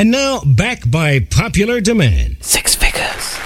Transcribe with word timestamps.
And 0.00 0.10
now, 0.10 0.40
back 0.46 0.90
by 0.90 1.20
popular 1.20 1.78
demand. 1.82 2.38
Six 2.40 2.74
figures. 2.74 3.36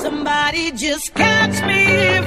Somebody 0.00 0.70
just 0.70 1.12
catch 1.14 1.60
me 1.66 2.21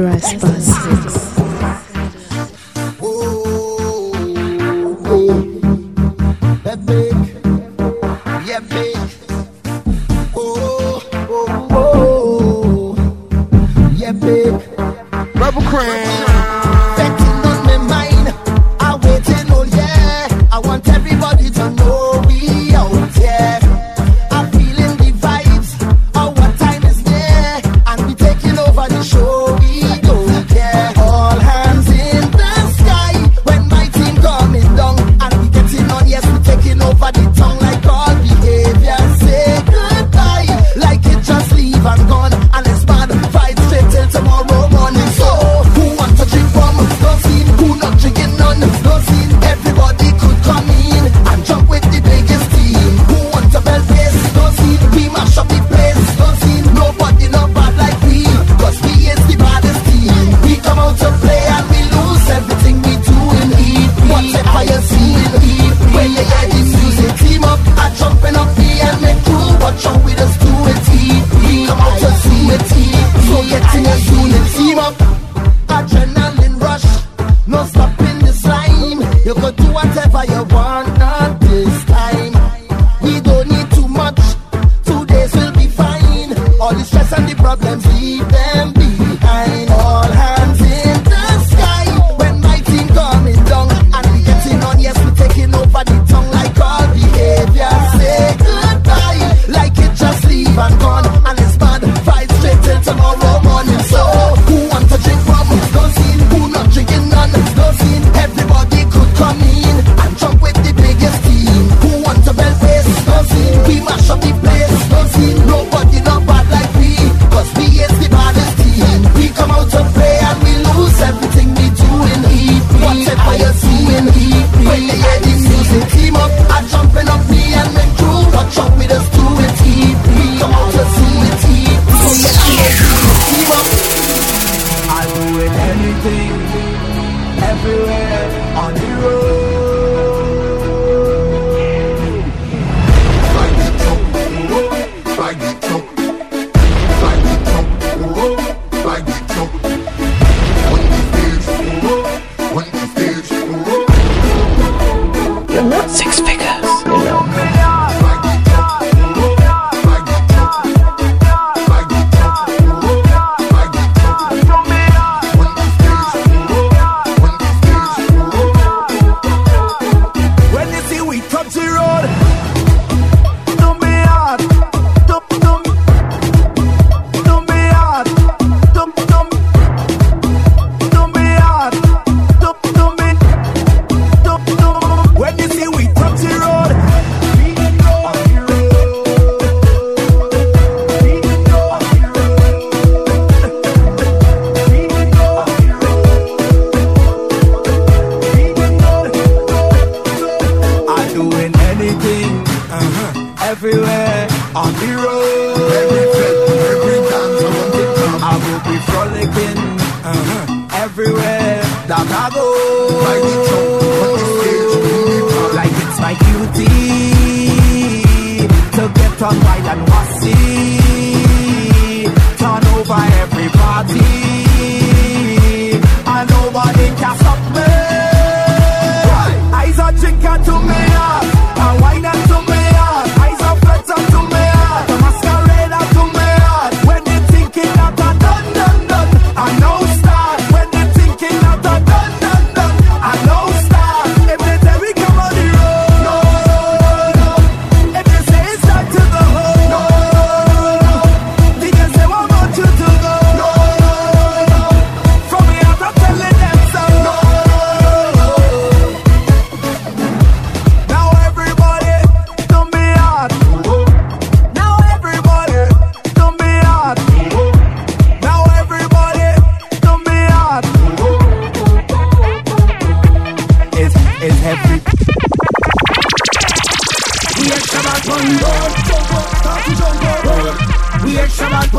That's 0.00 0.47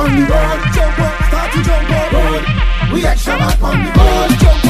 on 0.10 0.16
the 0.16 0.26
road. 0.26 0.60
Jump 0.74 1.00
up, 1.00 1.24
start 1.28 1.52
to 1.54 1.64
jump 1.64 1.90
up. 1.92 2.94
We 2.94 3.06
action 3.06 3.42
up 3.42 3.62
on 3.62 3.84
the 3.84 3.92
road. 3.92 4.40
Jump 4.40 4.66
up. 4.66 4.69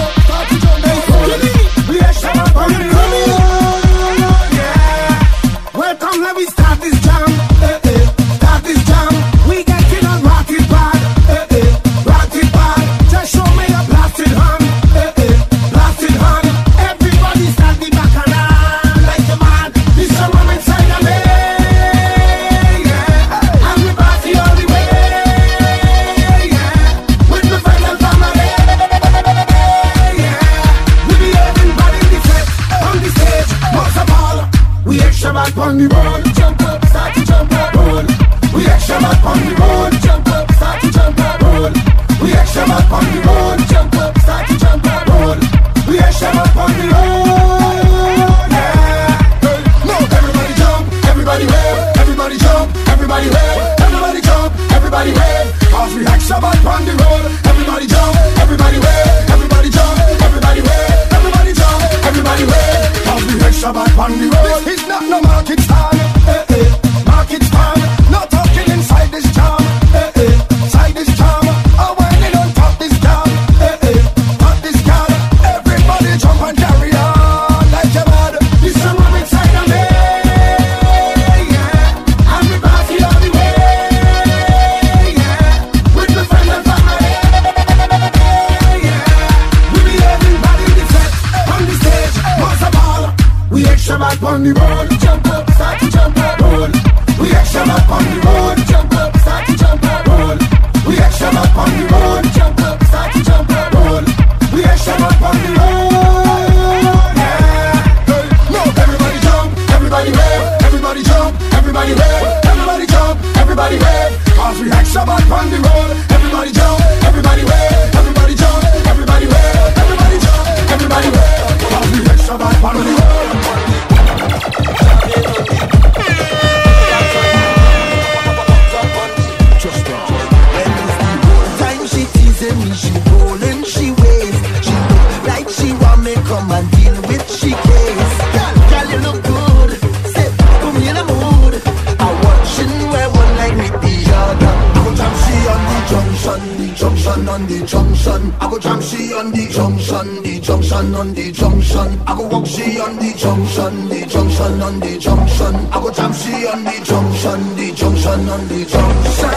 on 147.39 147.47
the 147.47 147.65
junction. 147.65 148.33
I 148.39 148.49
go 148.49 148.59
jam 148.59 148.81
she 148.81 149.13
on 149.13 149.31
the 149.31 149.47
junction, 149.47 150.23
the 150.23 150.39
junction 150.39 150.95
on 150.95 151.13
the 151.13 151.31
junction. 151.31 152.01
I 152.07 152.15
go 152.15 152.27
walk 152.27 152.45
she 152.45 152.79
on 152.79 152.95
the 152.97 153.13
junction, 153.15 153.89
the 153.89 154.05
junction 154.05 154.61
on 154.61 154.79
the 154.79 154.97
junction. 154.99 155.55
I 155.71 155.79
go 155.81 155.91
jam 155.91 156.13
she 156.13 156.47
on 156.47 156.63
the 156.63 156.75
junction, 156.83 157.55
the 157.55 157.73
junction 157.73 158.29
on 158.29 158.47
the 158.47 158.65
junction. 158.65 159.29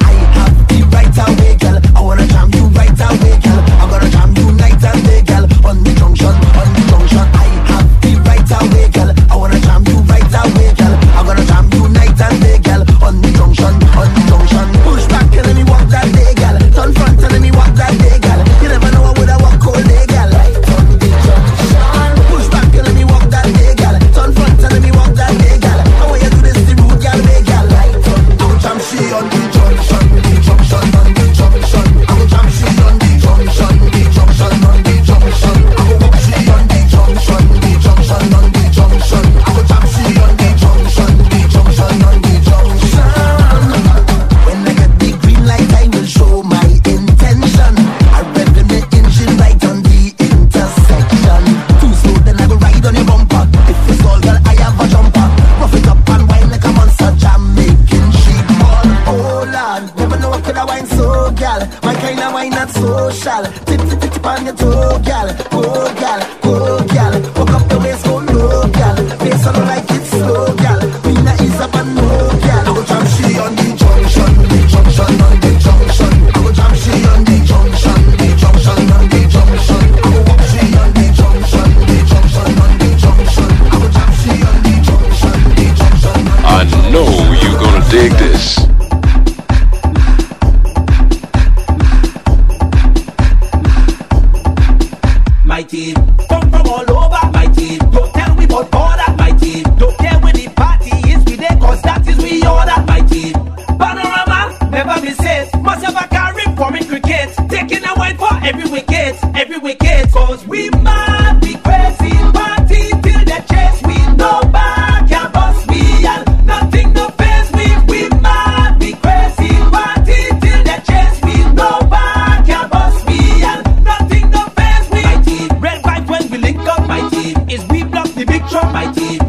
I 0.00 0.12
have 0.36 0.68
the 0.68 0.78
right 0.92 1.18
away, 1.24 1.56
girl. 1.56 1.80
I 1.96 2.00
wanna 2.00 2.26
jam 2.26 2.50
you 2.52 2.66
right 2.68 3.00
away. 3.00 3.43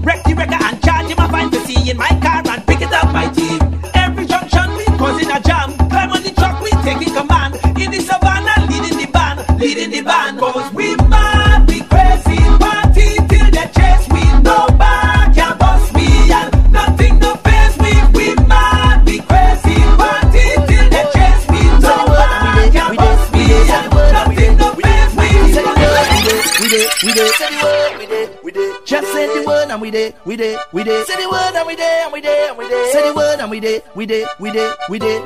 Wreck 0.06 0.24
the 0.24 0.36
record 0.36 0.62
and 0.62 0.84
charge 0.84 1.08
him 1.08 1.18
a 1.18 1.28
fine 1.30 1.50
to 1.50 1.60
see 1.66 1.90
in 1.90 1.98
my 1.98 2.08
car 2.22 2.42
and 2.46 2.68
pick 2.68 2.82
it 2.82 2.94
up 2.94 3.12
My 3.12 3.28
team. 3.30 3.60
Every 3.96 4.26
junction 4.28 4.70
we 4.78 4.86
causing 5.02 5.32
a 5.32 5.40
jam. 5.42 5.74
Climb 5.90 6.12
on 6.12 6.22
the 6.22 6.30
truck, 6.32 6.62
we 6.62 6.70
taking 6.86 7.12
command. 7.12 7.56
In 7.82 7.90
the 7.90 8.00
savannah, 8.00 8.68
leading 8.70 8.98
the 9.00 9.08
band, 9.12 9.60
leading 9.60 9.90
the 9.90 10.02
band. 10.02 10.38
Cause 10.38 10.72
we 10.74 10.96
mad, 11.10 11.68
we 11.68 11.82
crazy, 11.82 12.38
party 12.62 13.18
till 13.30 13.50
the 13.50 13.66
chase. 13.74 14.06
We 14.14 14.22
know 14.46 14.68
back, 14.78 15.34
can 15.34 15.58
bust 15.58 15.92
we 15.96 16.06
nothing. 16.70 17.18
We 17.82 17.92
we 18.14 18.36
mad, 18.46 19.06
we 19.08 19.20
crazy, 19.26 19.76
party 19.98 20.46
till. 20.70 20.86
We 21.50 21.62
back, 21.82 22.72
can 22.78 22.96
bust 22.96 23.32
we 23.34 23.46
nothing 24.14 24.54
we 24.78 24.86
we 26.62 26.78
we 27.04 27.12
we 27.12 27.65
we 29.86 29.92
did, 29.92 30.16
we 30.26 30.36
did, 30.36 30.58
we 30.74 30.84
did. 30.84 31.06
Say 31.06 31.22
the 31.22 31.30
word 31.30 31.54
and 31.54 31.68
we 31.68 31.76
did, 31.76 31.86
and 31.86 32.12
we 32.12 32.20
did, 32.20 32.50
and 32.50 32.58
we 32.58 32.68
did. 32.68 32.92
Say 32.92 33.08
the 33.08 33.14
word 33.14 33.40
and 33.40 33.52
we 33.52 33.60
did, 33.60 33.84
we 33.94 34.08
did, 34.08 34.28
we 34.40 34.50
did, 34.50 34.74
we 34.90 34.98
did. 34.98 35.22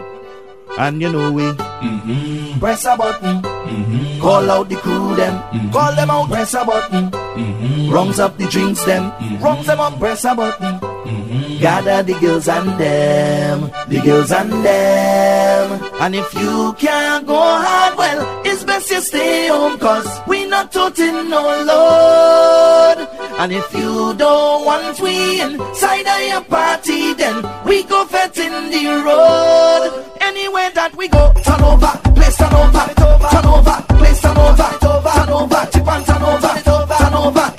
And 0.78 1.02
you 1.02 1.10
know 1.10 1.32
we 1.32 1.44
mm-hmm. 1.44 2.60
press 2.60 2.84
a 2.84 2.98
button, 2.98 3.42
mm-hmm. 3.42 4.20
call 4.20 4.52
out 4.52 4.68
the 4.68 4.76
crew 4.76 5.16
them, 5.16 5.42
mm-hmm. 5.54 5.72
call 5.72 5.96
them 5.96 6.10
out, 6.10 6.28
press 6.28 6.54
a 6.56 6.66
button, 6.66 7.10
mm-hmm. 7.10 8.20
up 8.20 8.38
the 8.38 8.48
drinks 8.48 8.84
them, 8.84 9.12
mm-hmm. 9.12 9.66
them 9.66 9.80
up, 9.80 9.98
press 9.98 10.26
a 10.26 10.36
button. 10.36 10.89
Mm-hmm. 11.10 11.60
Gather 11.60 12.04
the 12.04 12.14
girls 12.20 12.48
and 12.48 12.70
them, 12.80 13.72
the 13.88 14.02
girls 14.02 14.32
and 14.32 14.52
them. 14.52 15.84
And 16.02 16.16
if 16.16 16.34
you 16.36 16.74
can't 16.74 17.26
go 17.26 17.36
hard, 17.40 17.98
well, 17.98 18.42
it's 18.46 18.64
best 18.64 18.90
you 18.92 19.02
stay 19.02 19.48
home, 19.48 19.80
cause 19.80 20.08
we 20.28 20.46
not 20.46 20.72
toting 20.72 21.30
no 21.30 21.42
load. 21.42 23.08
And 23.40 23.52
if 23.52 23.74
you 23.74 24.14
don't 24.16 24.66
want 24.66 25.00
we 25.00 25.42
inside 25.42 26.08
of 26.08 26.22
your 26.30 26.44
party, 26.44 27.14
then 27.14 27.44
we 27.66 27.84
go 27.84 28.06
fetting 28.06 28.70
the 28.70 28.86
road. 29.06 30.06
Anywhere 30.22 30.70
that 30.72 30.96
we 30.96 31.08
go, 31.08 31.34
turn 31.44 31.62
over, 31.62 31.92
place 32.14 32.38
turn 32.38 32.54
over, 32.54 32.86
turn 32.96 33.46
over, 33.46 33.82
place 33.98 34.22
turn 34.22 34.38
over, 34.38 34.70
turn 34.80 35.30
over, 35.30 35.70
tip 35.72 35.88
and 35.88 36.06
turn 36.06 36.24
over, 36.24 36.62
turn 36.64 37.14
over. 37.14 37.59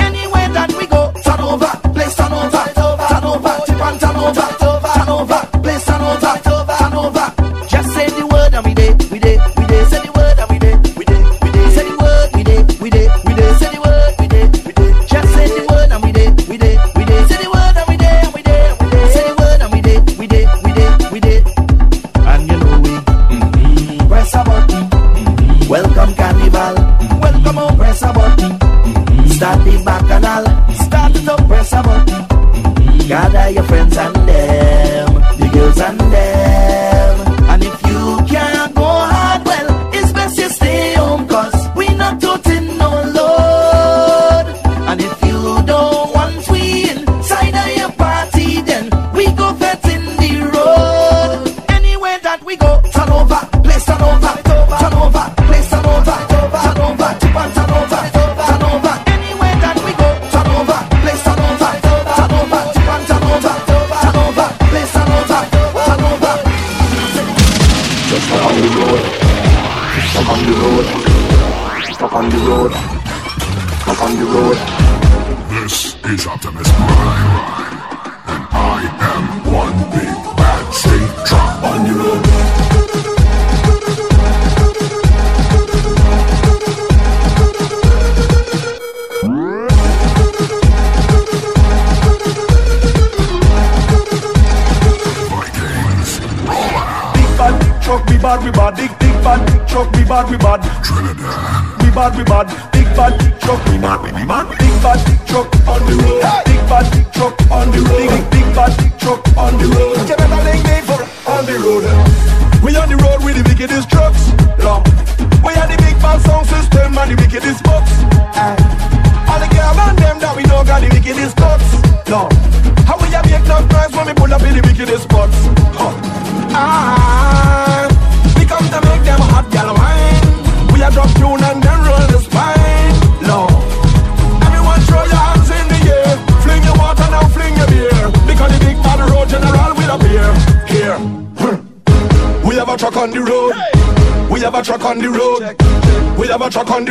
second 146.66 146.89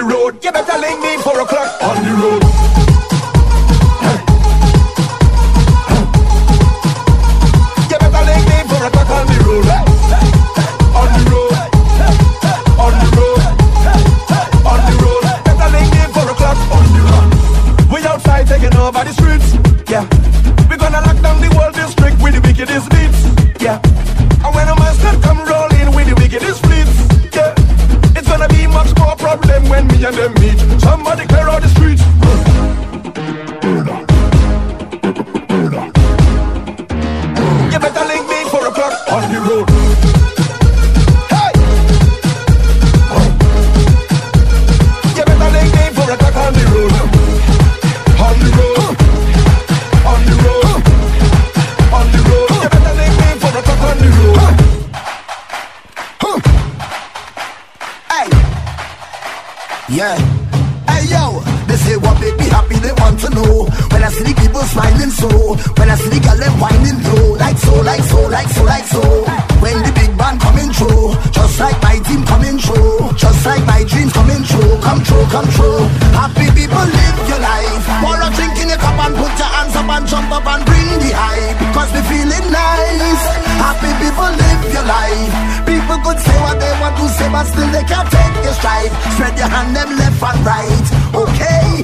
but 87.40 87.48
still 87.48 87.72
they 87.72 87.84
can't 87.84 88.12
take 88.12 88.44
your 88.44 88.54
stride. 88.54 88.92
Spread 89.14 89.38
your 89.38 89.48
hand 89.48 89.74
them 89.74 89.90
left 89.98 90.22
and 90.22 90.46
right. 90.46 90.88
Okay, 91.16 91.82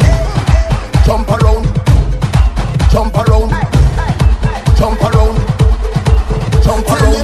jump 1.05 1.29
around, 1.29 1.63
jump 2.91 3.15
around, 3.15 3.51
jump 4.77 5.01
around, 5.01 5.37
jump 6.61 6.87
around. 6.91 7.14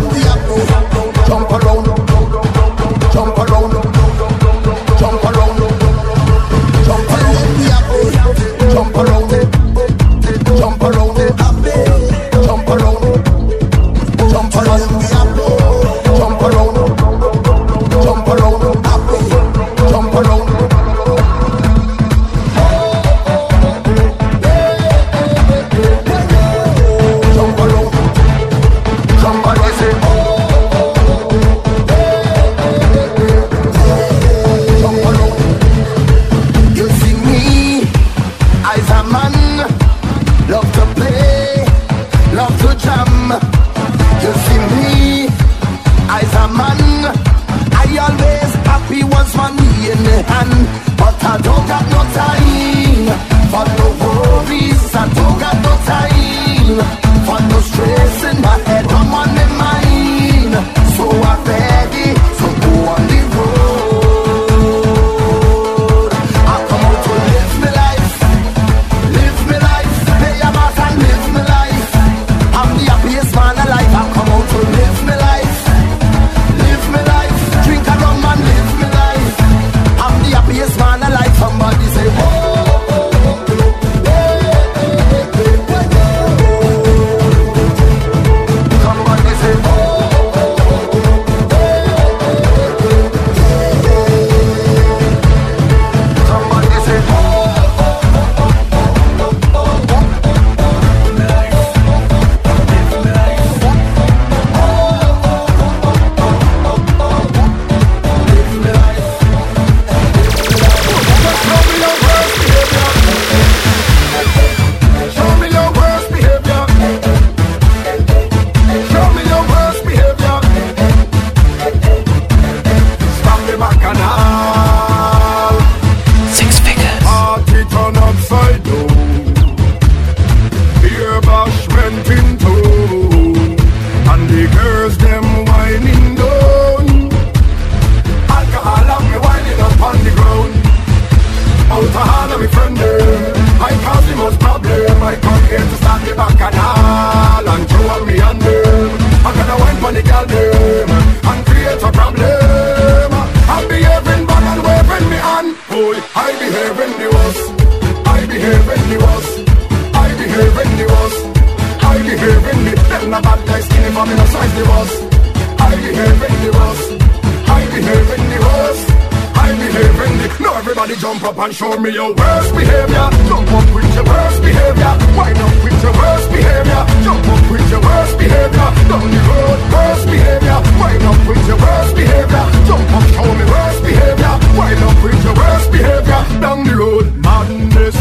Jump 171.00 171.24
up 171.24 171.38
and 171.38 171.54
show 171.54 171.78
me 171.78 171.92
your 171.92 172.14
worst 172.14 172.56
behavior. 172.56 173.08
Jump 173.30 173.52
up 173.52 173.68
with 173.74 173.96
your 173.96 174.04
worst 174.04 174.42
behavior. 174.42 174.94
Wind 175.16 175.38
up 175.38 175.56
with 175.64 175.84
your 175.84 175.94
worst 175.94 176.28
behavior. 176.32 176.82
Jump 177.06 177.28
up 177.28 177.52
with 177.52 177.72
your 177.72 177.82
worst 177.82 178.18
behavior. 178.18 178.70
Down 178.90 179.08
the 179.14 179.22
road, 179.30 179.60
worst 179.72 180.06
behavior. 180.12 180.60
Wind 180.82 181.04
up 181.04 181.22
with 181.28 181.48
your 181.48 181.58
worst 181.58 181.96
behavior. 181.96 182.46
Jump 182.68 182.92
up, 182.98 183.06
show 183.14 183.30
me 183.40 183.46
worst 183.46 183.82
behavior. 183.84 184.34
Wind 184.58 184.84
up 184.84 184.98
with 185.04 185.24
your 185.24 185.36
worst 185.36 185.72
behavior. 185.72 186.22
Down 186.42 186.64
the 186.66 186.76
road, 186.76 187.08
madness 187.24 187.98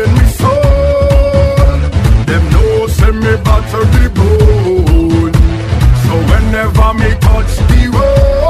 in 0.00 0.10
me 0.18 0.26
soul. 0.40 1.78
Them 2.26 2.44
know 2.50 2.86
send 2.86 3.20
me 3.20 3.34
batter 3.44 3.84
the 3.94 4.08
bone. 4.16 5.32
So 6.04 6.14
whenever 6.30 6.90
me 6.94 7.10
touch 7.20 7.52
the 7.70 7.82
road, 7.92 8.41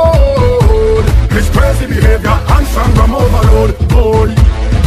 it's 1.37 1.49
crazy 1.51 1.87
behavior 1.87 2.37
and 2.55 2.66
strong 2.66 2.92
overload. 2.99 3.73
Boy, 3.88 4.29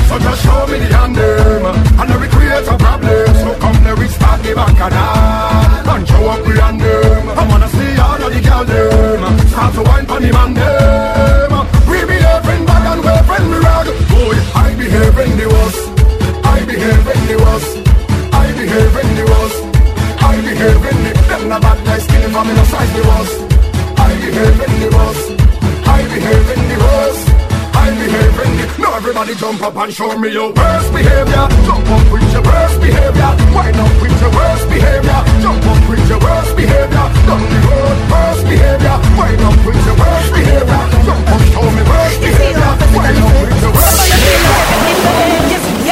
so 0.08 0.15
just 0.19 0.43
show 0.43 0.67
me 0.67 0.77
the 0.79 0.89
hand 0.93 1.15
them, 1.15 1.65
and 1.99 2.10
then 2.10 2.19
we 2.21 2.27
create 2.27 2.67
a 2.67 2.77
problem. 2.77 3.27
So 3.41 3.51
come 3.60 3.77
there 3.84 3.95
we 3.95 4.08
start 4.08 4.41
the 4.43 4.53
bacchanal 4.53 5.45
and 5.75 5.89
I 5.89 5.95
and 5.97 6.08
show 6.08 6.23
up 6.29 6.43
the 6.45 6.53
hand 6.62 6.81
I 6.84 7.43
wanna 7.49 7.69
see 7.69 7.91
all 7.99 8.21
of 8.21 8.31
the 8.34 8.41
girl 8.41 8.63
them 8.65 9.45
start 9.49 9.73
to 9.75 9.81
wine 9.84 10.05
for 10.05 10.19
the 10.19 10.31
man 10.31 10.53
them. 10.53 11.51
We 11.89 11.97
behaving 12.05 12.65
bad 12.65 12.86
and 12.91 13.01
we're 13.05 13.23
friend 13.23 13.45
me 13.51 13.58
rag. 13.65 13.88
Boy, 14.12 14.36
I 14.53 14.69
behave 14.77 15.17
in 15.23 15.31
the 15.39 15.47
worst. 15.53 15.81
I 16.45 16.60
behave 16.65 17.08
in 17.13 17.21
the 17.29 17.38
worst. 17.43 17.71
I 18.34 18.47
behave 18.60 18.95
in 19.01 19.10
the 19.17 19.25
worst. 19.31 19.60
I 20.21 20.36
behave 20.41 20.86
in 20.91 20.97
the 21.05 21.12
them 21.29 21.43
the 21.49 21.58
bad 21.63 21.79
guys 21.86 22.03
skinny 22.03 22.27
from 22.34 22.47
me 22.47 22.53
no 22.53 22.63
size 22.63 22.93
the 22.93 23.03
worst. 23.10 23.36
I 23.97 24.12
behave 24.21 24.62
in 24.67 24.73
the 24.81 24.89
worst. 24.95 25.44
In 26.15 26.21
the 26.23 26.78
worst. 26.80 27.28
I 27.75 27.91
behave 27.91 28.39
in 28.39 28.51
the 28.56 28.65
Now 28.80 28.95
everybody 28.95 29.36
jump 29.36 29.62
up 29.67 29.75
and 29.75 29.91
show 29.91 30.15
me 30.15 30.32
your 30.32 30.47
worst 30.47 30.89
behavior. 30.95 31.45
Jump 31.67 31.91
up 31.91 32.08
with 32.08 32.32
your 32.32 32.39
worst 32.39 32.80
behavior. 32.80 33.32
Wind 33.51 33.75
up 33.84 33.93
with 33.99 34.15
your 34.23 34.32
worst 34.32 34.65
behavior. 34.71 35.19
Jump 35.43 35.65
up 35.67 35.82
with 35.91 36.08
your 36.08 36.19
worst 36.23 36.56
behavior. 36.56 37.08
Down 37.28 37.43
the 37.51 37.60
road, 37.67 37.99
worst 38.08 38.43
behavior. 38.47 38.95
Wind 39.19 39.43
up 39.43 39.60
with 39.67 39.82
your 39.84 39.97
worst 39.99 40.30
behavior. 40.32 40.84
Jump 41.04 41.32
up, 41.36 41.41
show 41.51 41.67
me 41.75 41.84
worst 41.84 42.17
behavior. 42.23 42.71
Wind 42.95 43.19
up 43.19 43.36
with 43.36 43.60
your 43.60 43.73
worst 43.75 44.08
behavior. 44.08 44.56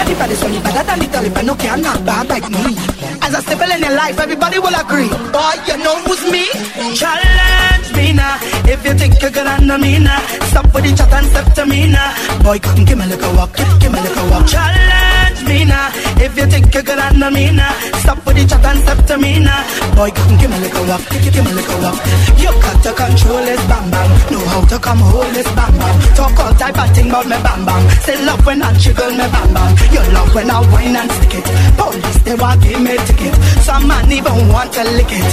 Everybody's 0.03 0.39
funny, 0.39 0.59
but 0.63 0.71
that 0.71 0.99
little 1.03 1.25
if 1.27 1.35
I 1.35 1.41
no 1.43 1.55
care 1.59 1.75
not 1.75 1.99
bad 2.07 2.31
like 2.31 2.47
me. 2.47 2.79
As 3.19 3.35
I 3.35 3.43
step 3.43 3.59
in 3.59 3.75
your 3.75 3.91
life, 3.91 4.15
everybody 4.15 4.55
will 4.55 4.77
agree. 4.79 5.11
Boy, 5.35 5.55
you 5.67 5.75
know 5.83 5.99
who's 6.07 6.23
me? 6.31 6.47
Challenge 6.95 7.82
If 8.05 8.85
you 8.85 8.93
think 8.95 9.21
you're 9.21 9.47
under 9.47 9.77
me 9.77 9.99
now, 9.99 10.19
stop 10.49 10.73
with 10.73 10.83
the 10.83 10.95
chat 10.95 11.13
and 11.13 11.27
step 11.27 11.53
to 11.55 11.65
me 11.65 11.87
now. 11.87 12.43
Boy, 12.43 12.59
come 12.59 12.83
give 12.83 12.97
me 12.97 13.05
a 13.05 13.07
little 13.07 13.33
walk, 13.35 13.55
give, 13.55 13.91
me 13.91 13.99
a 13.99 14.01
little 14.01 14.29
walk. 14.29 14.47
Challenge 14.47 15.12
me 15.45 15.65
now. 15.65 15.89
If 16.19 16.37
you 16.37 16.45
think 16.45 16.73
you're 16.73 16.83
good 16.83 16.99
under 16.99 17.31
me 17.31 17.51
now, 17.51 17.73
stop 18.01 18.25
with 18.25 18.37
the 18.37 18.45
chat 18.47 18.65
and 18.65 18.79
step 18.81 18.99
to 19.07 19.17
me 19.17 19.39
now. 19.39 19.61
Boy, 19.95 20.09
come 20.11 20.37
give 20.37 20.49
me 20.49 20.57
a 20.57 20.59
little 20.61 20.85
walk, 20.87 21.03
give, 21.09 21.33
me 21.33 21.51
a 21.51 21.55
little 21.55 21.79
walk. 21.83 21.97
You 22.39 22.51
got 22.63 22.77
to 22.83 22.91
control 22.93 23.41
this 23.43 23.63
bam 23.67 23.85
bam. 23.91 24.09
Know 24.31 24.43
how 24.51 24.63
to 24.65 24.77
come 24.79 24.99
hold 24.99 25.31
this 25.33 25.49
bam 25.55 25.73
bam. 25.77 25.95
Talk 26.15 26.39
all 26.39 26.53
type 26.55 26.77
of 26.77 26.89
thing 26.95 27.09
about 27.09 27.27
me 27.27 27.37
bam 27.43 27.65
bam. 27.65 27.81
Say 28.05 28.17
love 28.25 28.45
when 28.45 28.61
I 28.61 28.73
jiggle 28.77 29.11
me 29.11 29.25
bam 29.31 29.49
bam. 29.53 29.69
You 29.93 30.03
love 30.13 30.33
when 30.35 30.49
I 30.49 30.59
whine 30.71 30.95
and 30.95 31.11
stick 31.11 31.35
it. 31.39 31.47
Police 31.77 32.19
they 32.23 32.35
want 32.35 32.61
give 32.63 32.81
me 32.81 32.95
a 32.95 32.99
ticket. 33.05 33.35
Some 33.63 33.87
man 33.87 34.11
even 34.11 34.47
want 34.49 34.73
to 34.73 34.83
lick 34.97 35.11
it, 35.11 35.29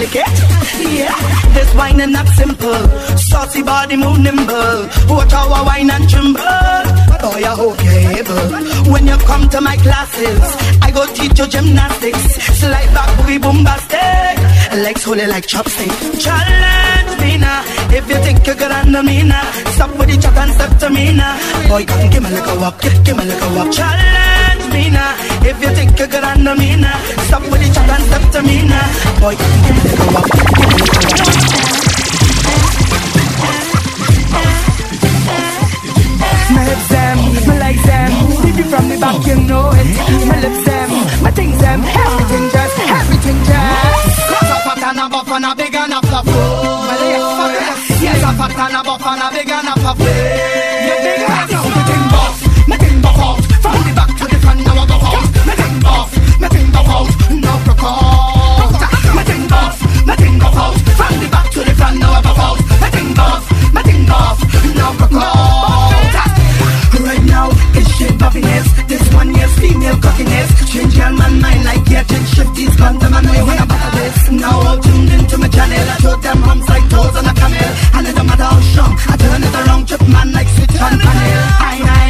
lick 0.00 0.16
it. 0.16 0.34
Yeah, 0.84 1.16
this 1.54 1.74
wine 1.74 2.00
is 2.00 2.10
not 2.10 2.28
simple. 2.28 2.82
Saucy 3.16 3.62
body 3.62 3.96
move 3.96 4.20
nimble. 4.20 4.88
Watch 5.08 5.32
how 5.32 5.50
I 5.52 5.62
wine 5.62 5.90
and 5.90 6.08
tremble. 6.08 7.04
Boy, 7.24 7.40
I 7.40 7.52
you're 7.56 8.18
able. 8.20 8.92
When 8.92 9.06
you 9.06 9.16
come 9.24 9.43
to 9.50 9.60
my 9.60 9.76
classes, 9.76 10.40
I 10.82 10.90
go 10.90 11.06
teach 11.06 11.38
you 11.38 11.46
gymnastics. 11.46 12.34
Slide 12.60 12.90
back, 12.94 13.08
boogie 13.18 13.40
bombastic. 13.40 14.36
Legs 14.84 15.04
holy 15.04 15.26
like 15.26 15.46
chopstick. 15.46 15.92
Challenge 16.20 17.20
me 17.20 17.36
now. 17.38 17.62
If 17.90 18.08
you 18.08 18.18
think 18.24 18.46
you're 18.46 18.56
good 18.56 18.70
under 18.70 19.02
me 19.02 19.22
now, 19.22 19.44
stop 19.74 19.90
with 19.98 20.08
the 20.10 20.16
chat 20.20 20.36
and 20.36 20.52
step 20.52 20.78
to 20.78 20.90
me 20.90 21.12
now. 21.14 21.68
Boy, 21.68 21.84
come 21.84 22.10
give 22.10 22.22
me 22.22 22.28
a 22.28 22.32
little 22.32 22.58
walk, 22.60 22.80
give, 22.80 23.04
give 23.04 23.16
me 23.16 23.22
a 23.22 23.26
little 23.26 23.54
walk. 23.56 23.72
Challenge 23.72 24.66
me 24.72 24.90
now. 24.90 25.14
If 25.42 25.60
you 25.62 25.70
think 25.70 25.98
you're 25.98 26.08
good 26.08 26.24
under 26.24 26.54
me 26.54 26.76
now, 26.76 26.98
stop 27.26 27.42
with 27.42 27.60
the 27.62 27.68
chat 27.74 27.90
and 27.90 28.04
step 28.04 28.24
to 28.32 28.42
me 28.42 28.66
now. 28.66 28.86
Boy, 29.20 29.34
come 29.36 29.62
give 29.64 29.74
me 29.74 29.80
a 29.80 29.88
little 29.90 30.10
walk, 30.14 30.28
give 30.30 30.68
me 30.68 30.74
a 30.74 30.78
little 30.78 31.04
walk. 31.04 31.34
Hips 36.64 36.88
them, 36.88 37.18
legs 37.58 37.84
them, 37.84 38.33
deep 38.56 38.66
it 38.66 38.70
from 38.70 38.88
the 38.88 38.96
back, 38.98 39.26
you 39.26 39.36
know 39.36 39.70
it. 39.72 39.86
My 40.26 40.40
lips 40.40 40.64
them, 40.64 40.90
my 41.22 41.30
things 41.30 41.58
them, 41.58 41.80
everything 41.84 42.50
just, 42.50 42.78
everything 42.78 43.38
just. 43.44 44.14
Cause 44.30 44.50
a 44.50 44.58
fat 44.64 44.82
and 44.88 45.00
a 45.00 45.08
buff 45.08 45.28
and 45.28 45.44
a 45.44 45.54
big 45.54 45.74
and 45.74 45.92
a 45.92 46.00
fluff. 46.02 46.26
Yes, 48.00 48.22
a 48.22 48.32
fat 48.38 48.58
and 48.58 48.76
a 48.76 48.82
buff 48.82 49.06
and 49.06 49.22
a 49.22 49.30
big 49.32 49.50
and 49.50 49.68
a 49.68 49.74
fluff. 49.80 50.63
This 68.34 69.14
one 69.14 69.32
year's 69.32 69.54
female 69.60 69.96
cockiness. 70.00 70.50
Change 70.72 70.96
your 70.96 71.10
man 71.10 71.40
mind 71.40 71.64
like 71.64 71.84
getting 71.84 72.24
shifties. 72.34 72.76
Condom, 72.76 73.14
I 73.14 73.20
know 73.20 73.32
you 73.32 73.46
wanna 73.46 73.64
battle 73.64 73.92
this. 74.00 74.30
Now 74.32 74.58
all 74.58 74.78
tuned 74.78 75.10
into 75.12 75.38
my 75.38 75.46
channel. 75.46 75.78
I 75.78 75.96
show 76.02 76.16
them 76.16 76.42
humps 76.42 76.68
like 76.68 76.88
toes 76.90 77.14
on 77.14 77.26
a 77.26 77.34
camel. 77.34 77.70
And 77.94 78.08
it 78.08 78.16
don't 78.16 78.26
matter 78.26 78.42
how 78.42 78.60
strong. 78.60 78.98
I 79.06 79.16
turn 79.16 79.42
it 79.42 79.54
around, 79.54 79.86
trip 79.86 80.08
man 80.08 80.32
like 80.32 80.48
switch 80.48 80.80
on 80.82 80.98
panel. 80.98 81.42
I, 81.62 81.78
I'm 81.78 82.03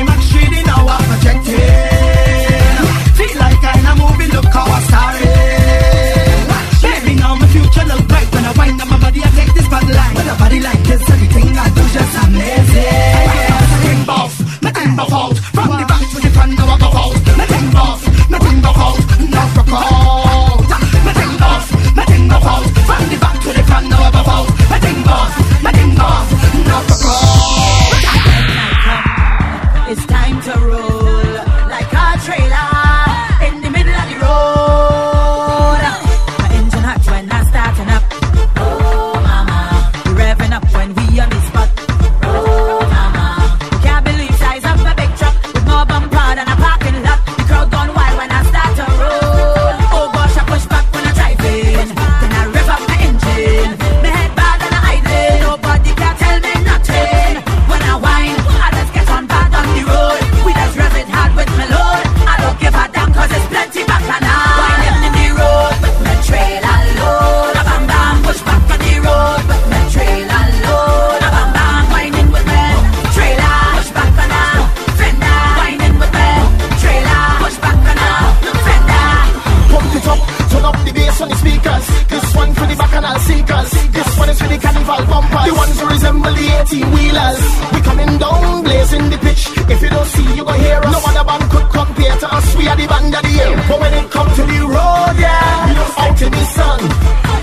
carnival 84.84 85.06
bumpers. 85.10 85.46
The 85.48 85.54
ones 85.54 85.80
who 85.80 85.86
resemble 85.88 86.32
the 86.32 86.46
18 86.68 86.92
wheelers. 86.92 87.40
We 87.72 87.80
coming 87.80 88.18
down, 88.18 88.62
blazing 88.62 89.10
the 89.10 89.18
pitch. 89.18 89.48
If 89.68 89.82
you 89.82 89.90
don't 89.90 90.06
see, 90.06 90.26
you 90.36 90.44
go 90.44 90.52
hear 90.52 90.80
us. 90.80 90.92
No 90.92 91.00
other 91.00 91.24
band 91.24 91.44
could 91.50 91.68
compare 91.70 92.16
to 92.16 92.26
us. 92.34 92.56
We 92.56 92.68
are 92.68 92.76
the 92.76 92.86
band 92.86 93.14
of 93.14 93.22
the 93.22 93.30
year. 93.30 93.52
But 93.68 93.80
when 93.80 93.94
it 93.94 94.10
comes 94.10 94.34
to 94.36 94.42
the 94.42 94.60
road, 94.60 95.16
yeah, 95.18 95.66
we 95.66 95.72
just 95.74 95.98
out 95.98 96.22
in 96.22 96.32
the 96.32 96.44
sun. 96.56 96.80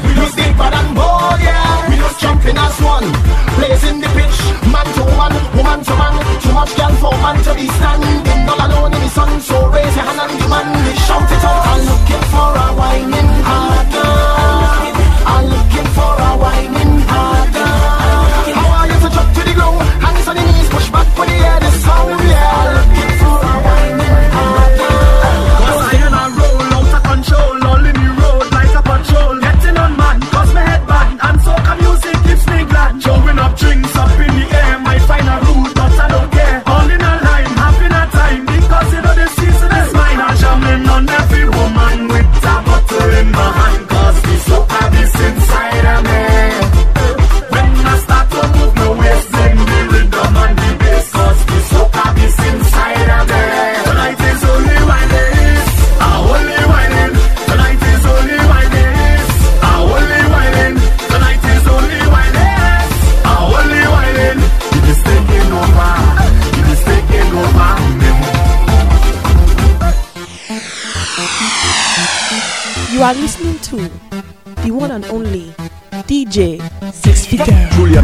We 0.06 0.12
just 0.16 0.36
deeper 0.38 0.70
than 0.70 0.88
bold, 0.94 1.40
yeah. 1.42 1.90
We 1.90 1.96
just 1.98 2.20
jumping 2.20 2.58
as 2.58 2.78
one. 2.82 3.08
Blazing 3.58 4.00
the 4.02 4.10
pitch, 4.18 4.38
man 4.70 4.88
to 4.96 5.04
man, 5.18 5.34
woman 5.58 5.80
to 5.84 5.94
man. 5.98 6.16
Too 6.42 6.54
much 6.54 6.72
girl 6.78 6.94
for 7.02 7.14
man 7.22 7.38
to 7.44 7.54
be 7.56 7.68
stand. 7.68 8.02
are 9.18 9.61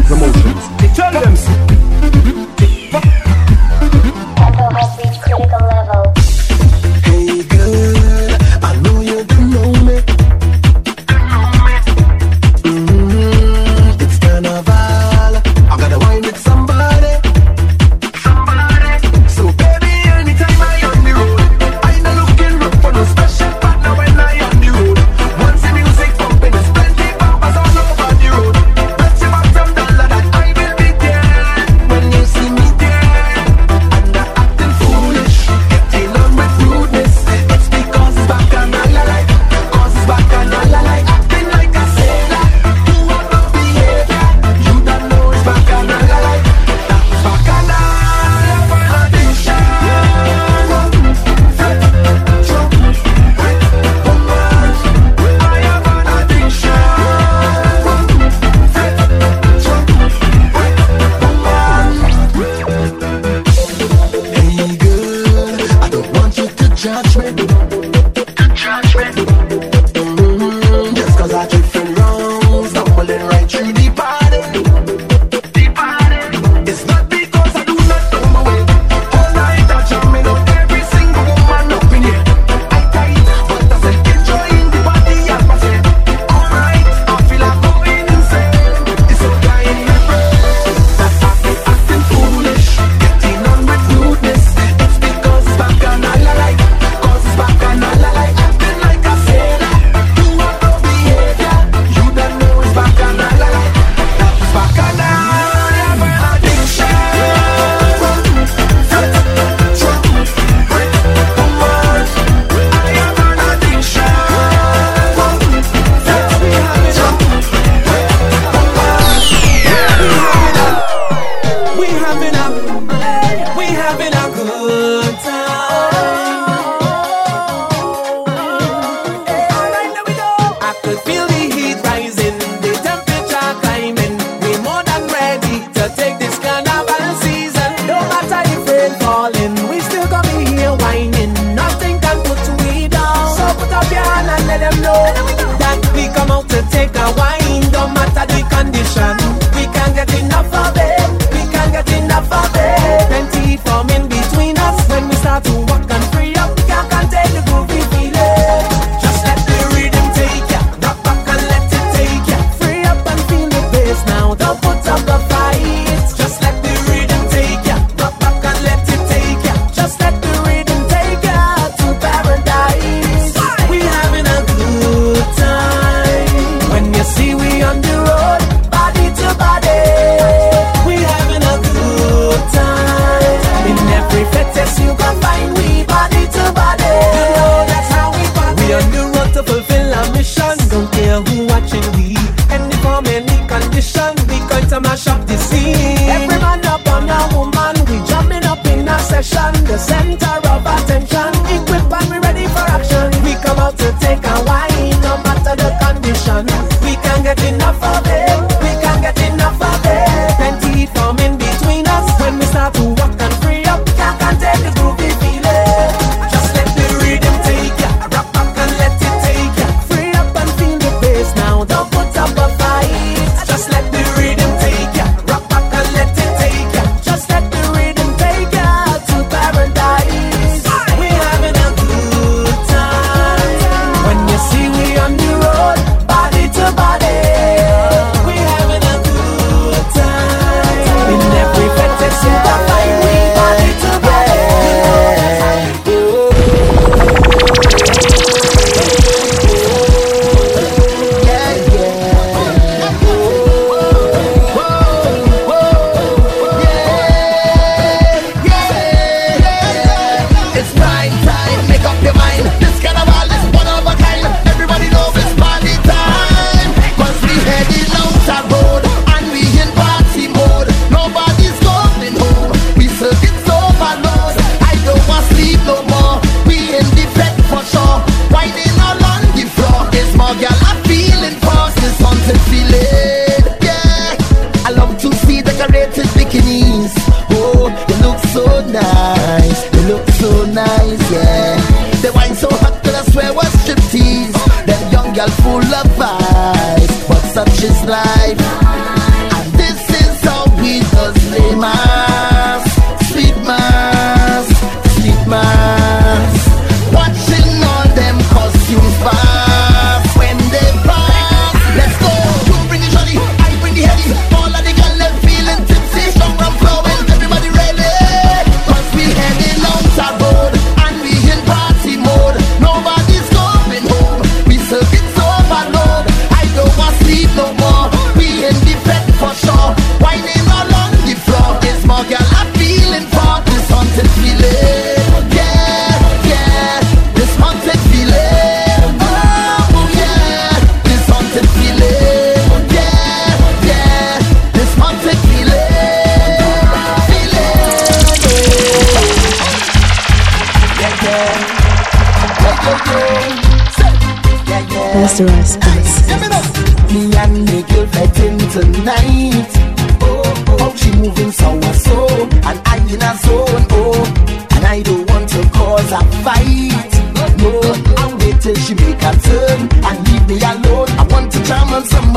Figure. 0.08 0.28
Julian 0.28 0.37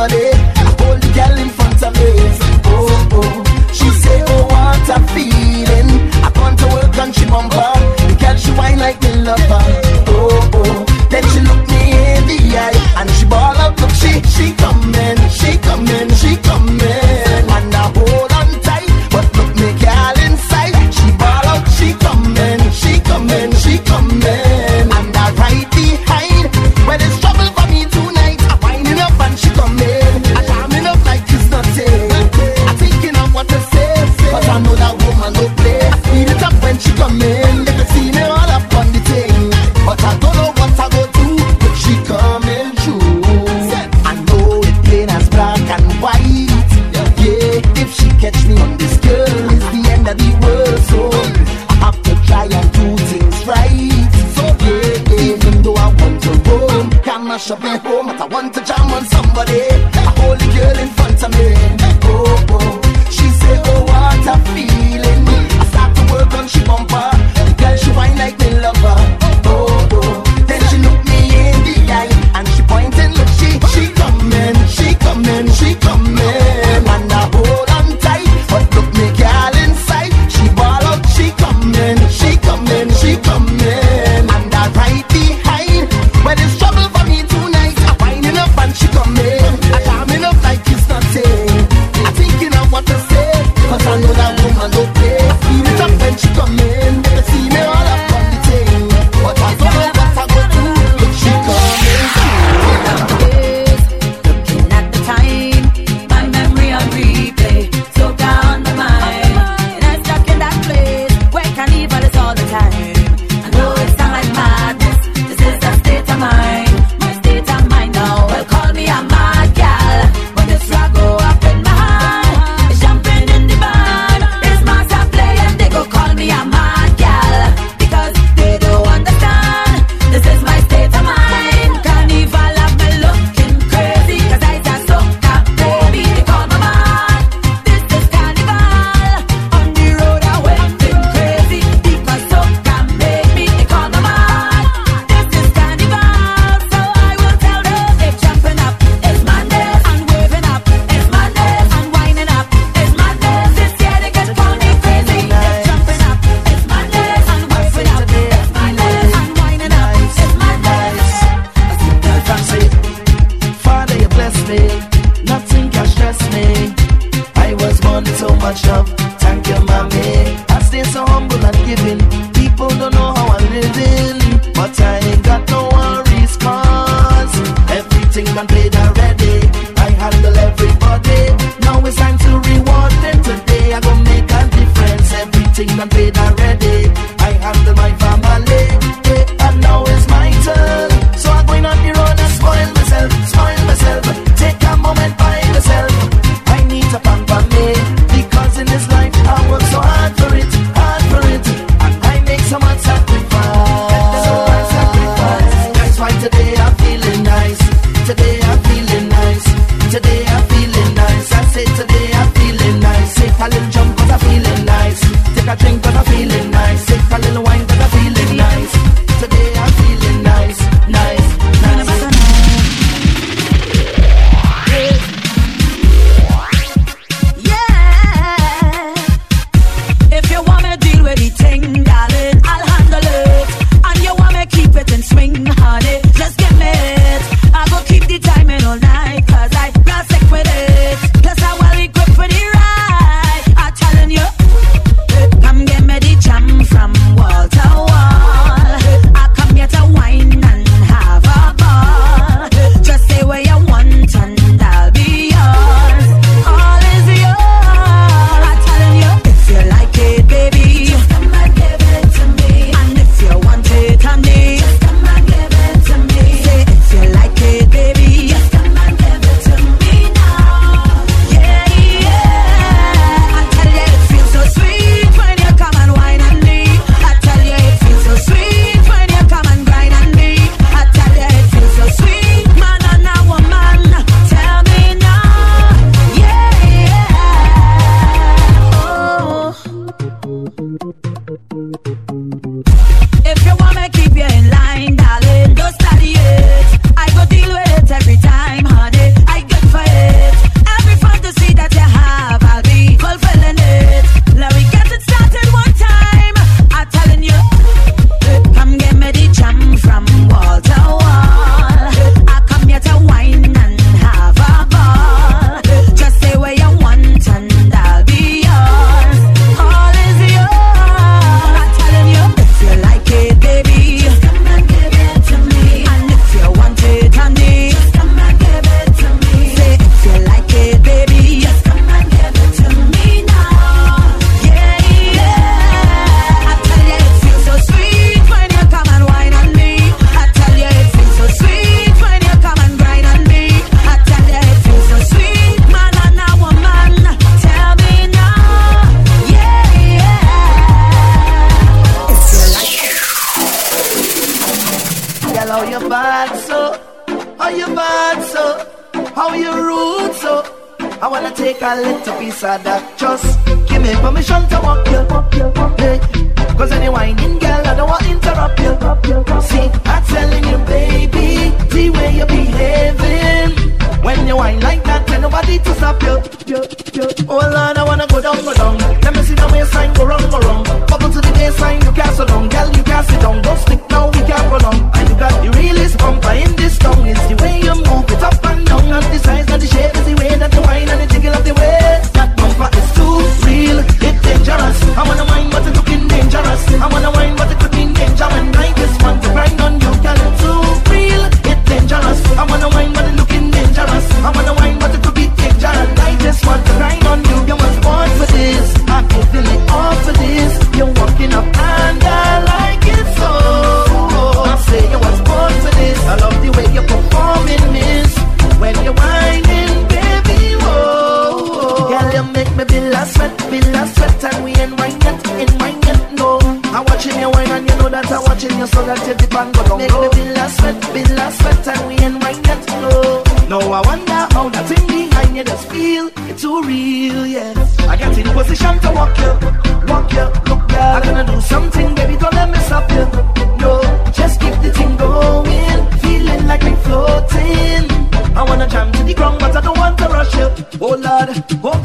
somebody. 0.08 0.39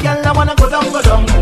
Girl, 0.06 0.26
I 0.26 0.32
wanna 0.32 0.54
go 0.54 0.70
down, 0.70 0.92
go 0.92 1.02
down. 1.02 1.35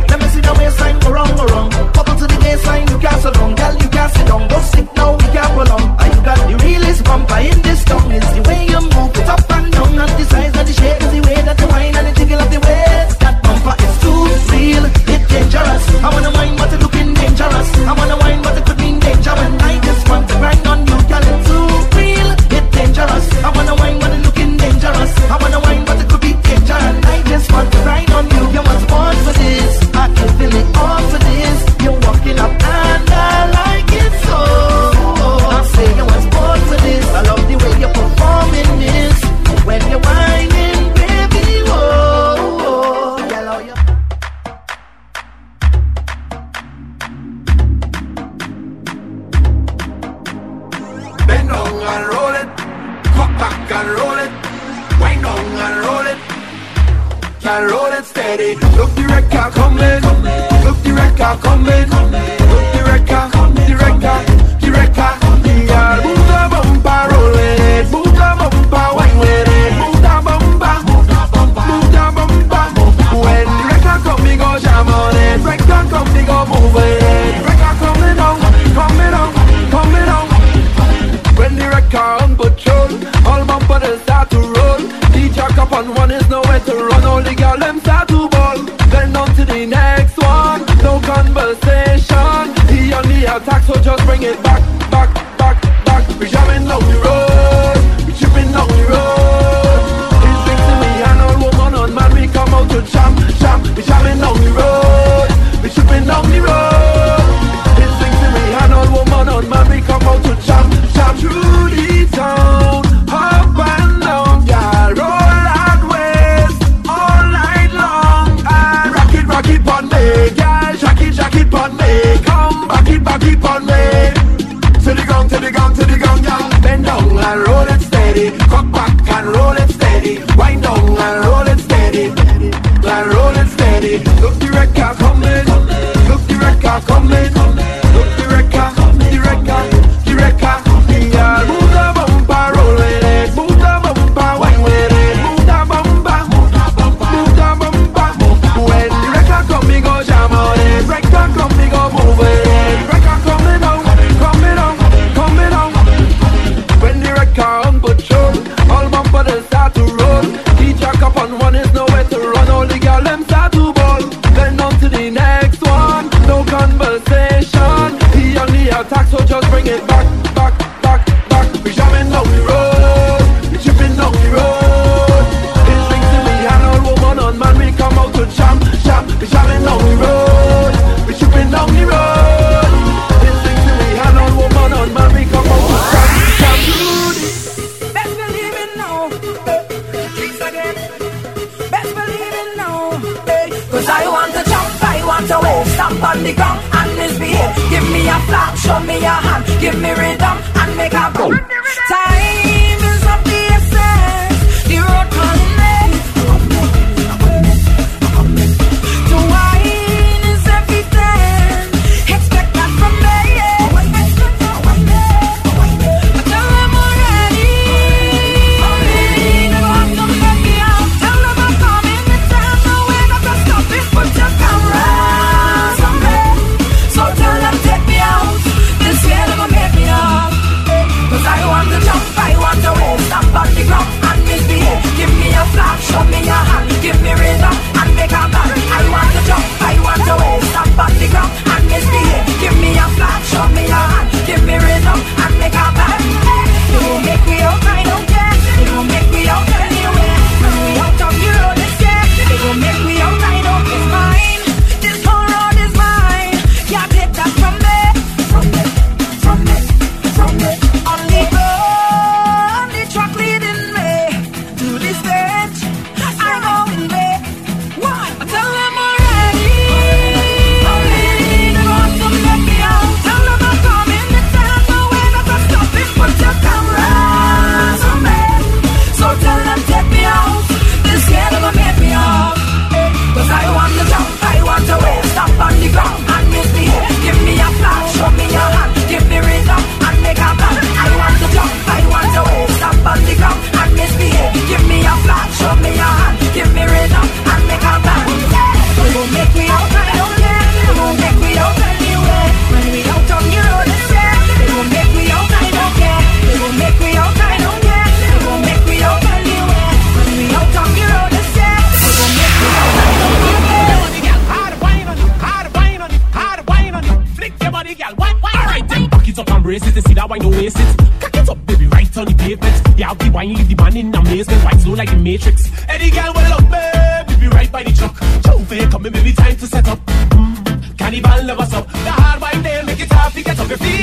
wine, 323.15 323.33
leave 323.35 323.49
the 323.49 323.55
man 323.55 323.77
in 323.77 323.95
amazement. 323.95 324.45
White 324.45 324.61
slow 324.61 324.75
like 324.75 324.91
the 324.91 324.97
Matrix. 324.97 325.51
Any 325.69 325.91
girl, 325.91 326.13
well 326.15 326.33
up, 326.35 326.51
babe, 326.51 327.21
be 327.21 327.29
right 327.29 327.51
by 327.51 327.63
the 327.63 327.73
truck. 327.73 327.97
Chauffeur 328.27 328.69
coming, 328.71 328.93
maybe 328.93 329.13
time 329.13 329.37
to 329.37 329.47
set 329.47 329.69
up. 329.69 329.79
Mm, 329.87 330.79
carnival 330.79 331.23
never 331.23 331.47
stop. 331.47 331.67
The 331.69 331.93
hard 331.93 332.21
wine 332.21 332.43
there, 332.43 332.65
make 332.65 332.81
it 332.81 332.91
tough 332.91 333.15
to 333.15 333.23
get 333.23 333.39
up. 333.39 333.47
feet. 333.47 333.74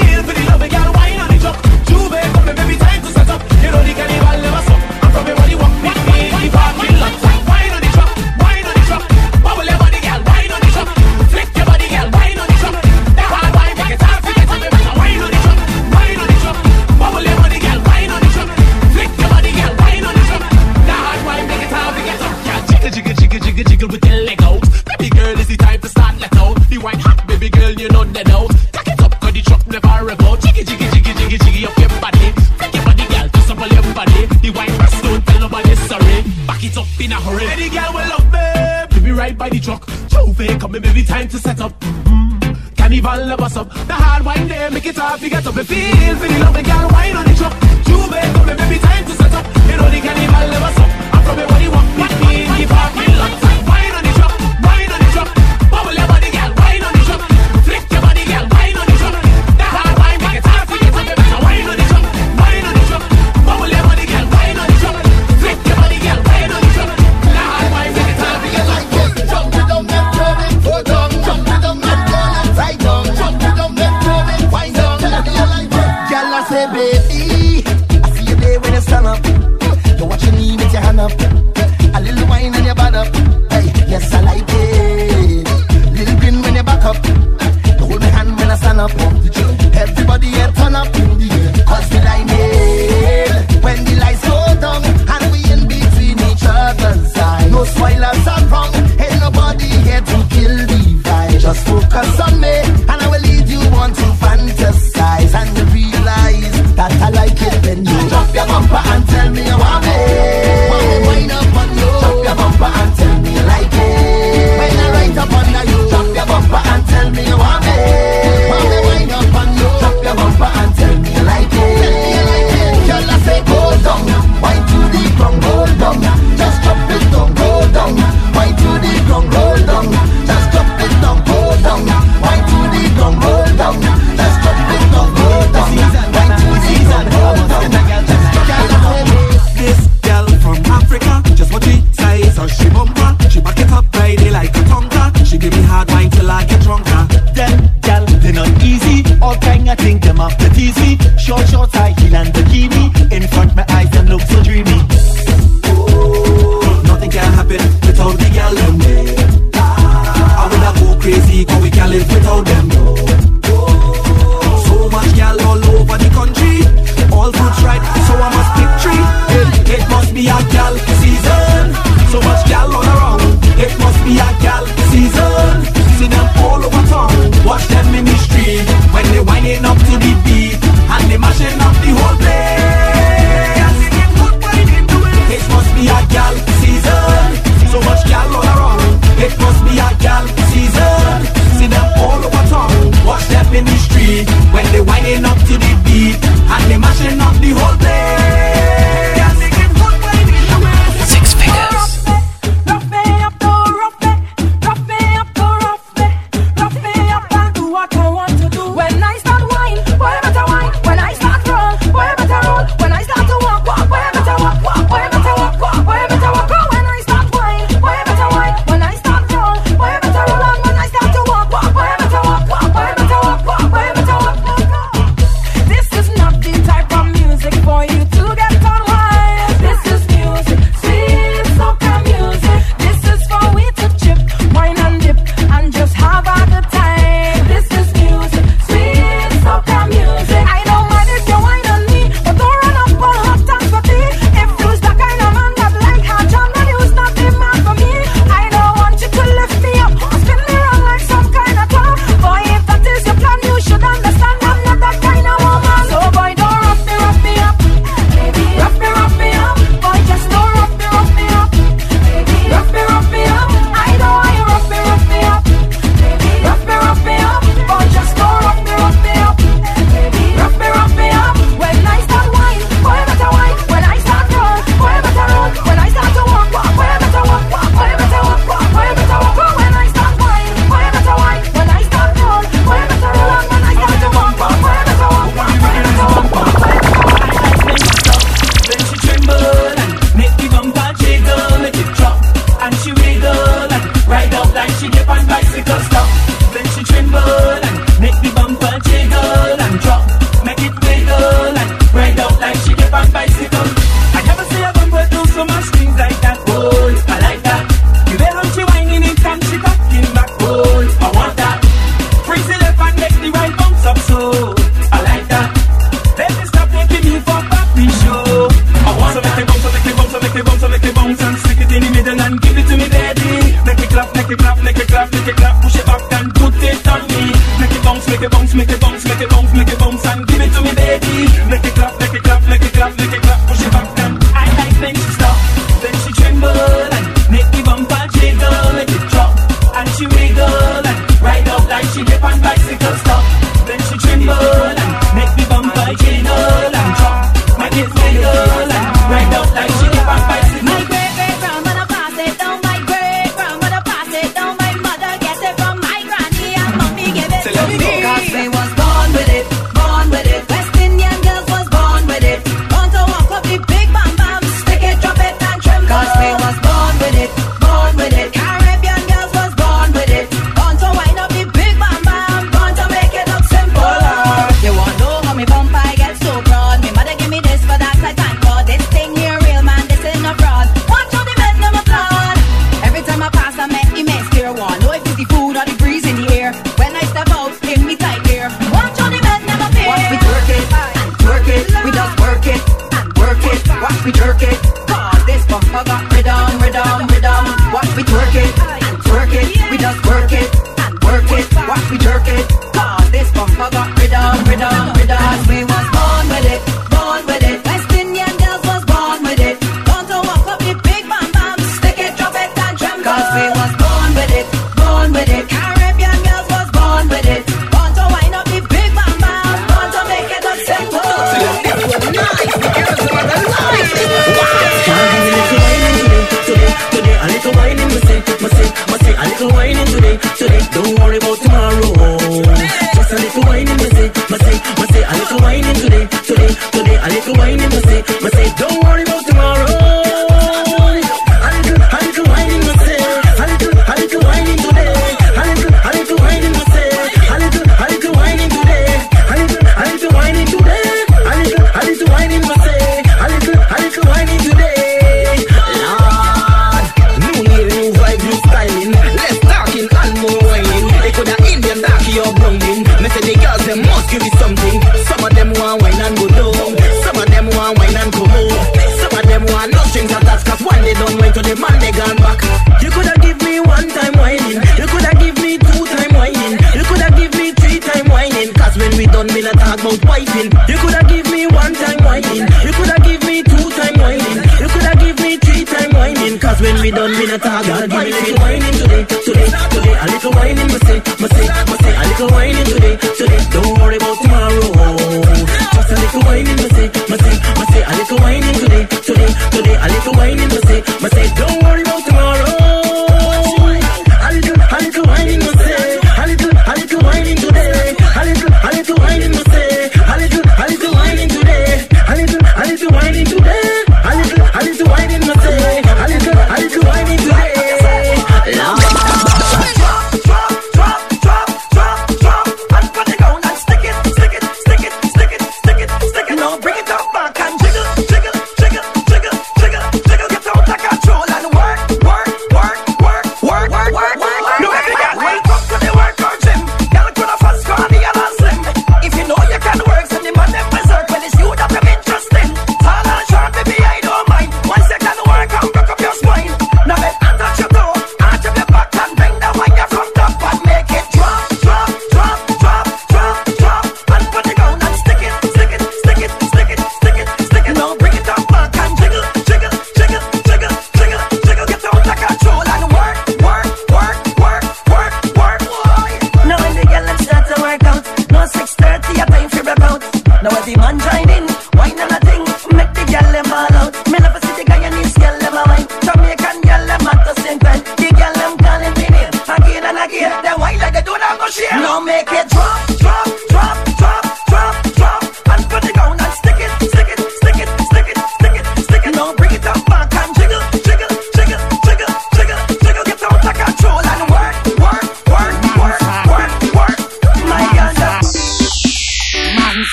ha 45.12 45.18
figato 45.18 45.52
per 45.52 45.66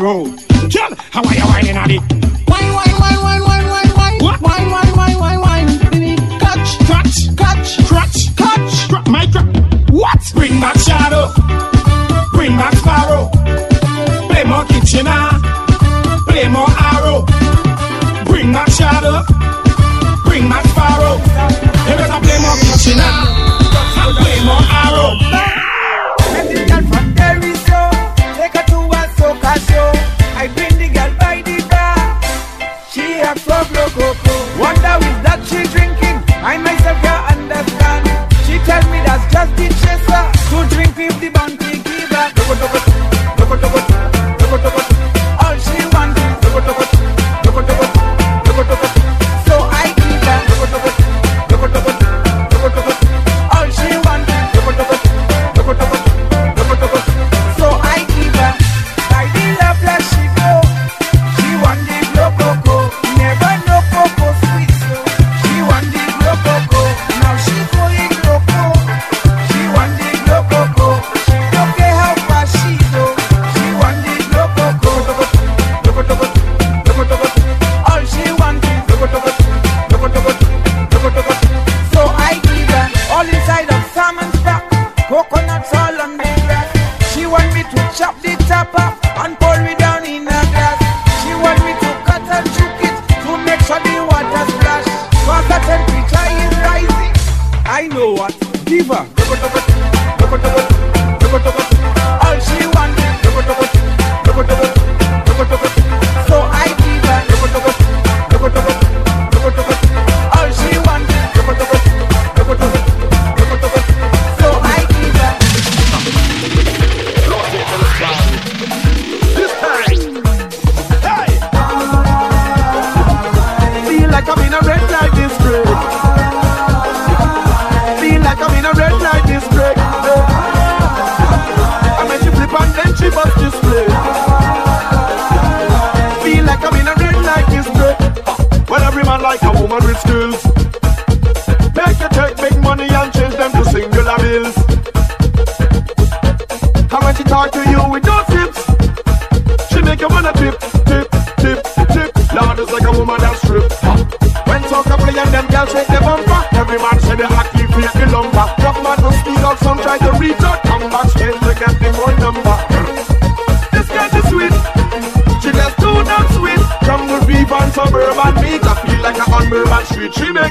road. 0.00 0.39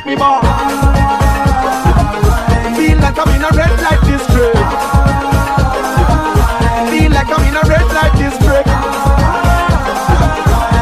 me 0.09 0.15
bar. 0.15 0.41
Feel 2.75 2.97
like 2.97 3.19
I'm 3.19 3.29
in 3.35 3.43
a 3.43 3.51
red 3.53 3.75
light 3.85 4.01
district. 4.09 4.57
Feel 6.89 7.11
like 7.13 7.29
I'm 7.35 7.43
in 7.45 7.55
a 7.61 7.63
red 7.69 7.87
light 7.97 8.15
district. 8.17 8.69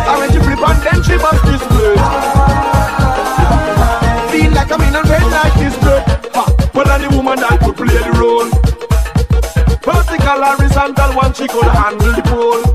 I 0.07 0.15
went 0.19 0.31
to 0.33 0.39
flip 0.39 0.63
and 0.69 0.79
then 0.85 0.99
she 1.03 1.15
must 1.19 1.43
display. 1.43 1.95
Feel 4.31 4.51
like 4.53 4.71
I'm 4.71 4.83
in 4.87 4.95
a 4.95 5.03
red 5.11 5.27
light 5.35 5.55
district. 5.59 6.07
Ha, 6.35 6.43
but 6.73 6.87
any 6.89 7.07
woman 7.15 7.39
that 7.39 7.59
could 7.59 7.75
play 7.75 7.99
the 8.07 8.13
role. 8.21 8.49
Vertical, 9.83 10.39
horizontal, 10.43 11.11
one 11.15 11.33
she 11.33 11.47
could 11.47 11.71
handle 11.75 12.13
the 12.13 12.21
pole. 12.23 12.66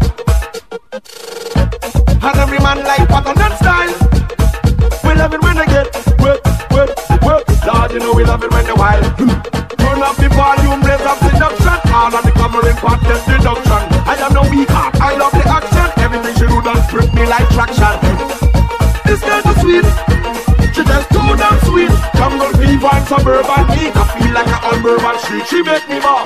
get 25.73 25.89
me 25.89 25.99
back. 26.01 26.22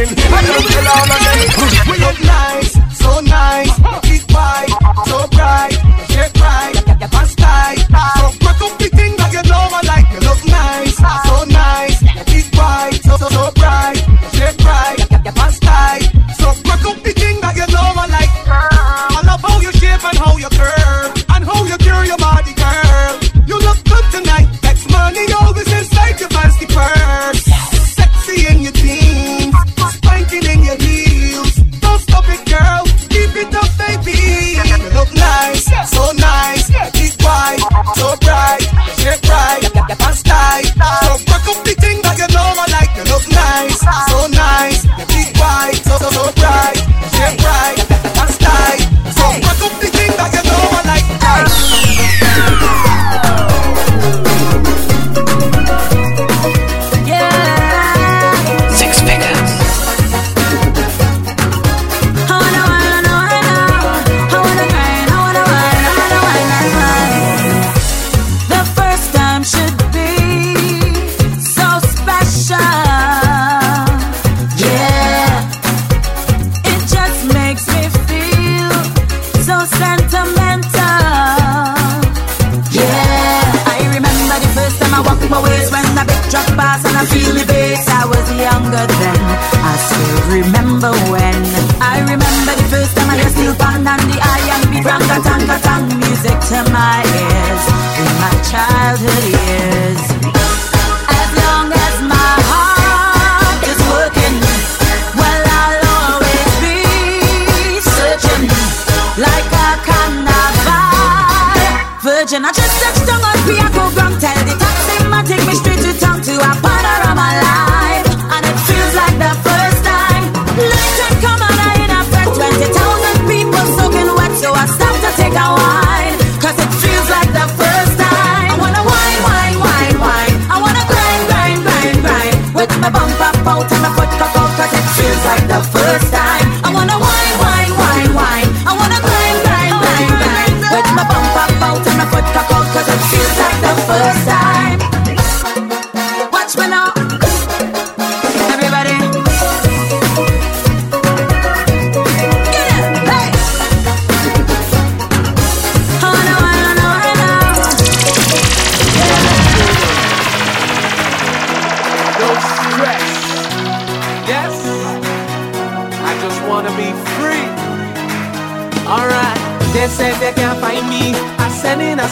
I 0.00 0.04
just 0.04 0.68
tell 0.68 0.86
all 0.86 1.10
of. 1.10 1.90
We 1.90 1.98
look 1.98 2.20
nice, 2.24 2.72
so 2.98 3.20
nice. 3.20 4.07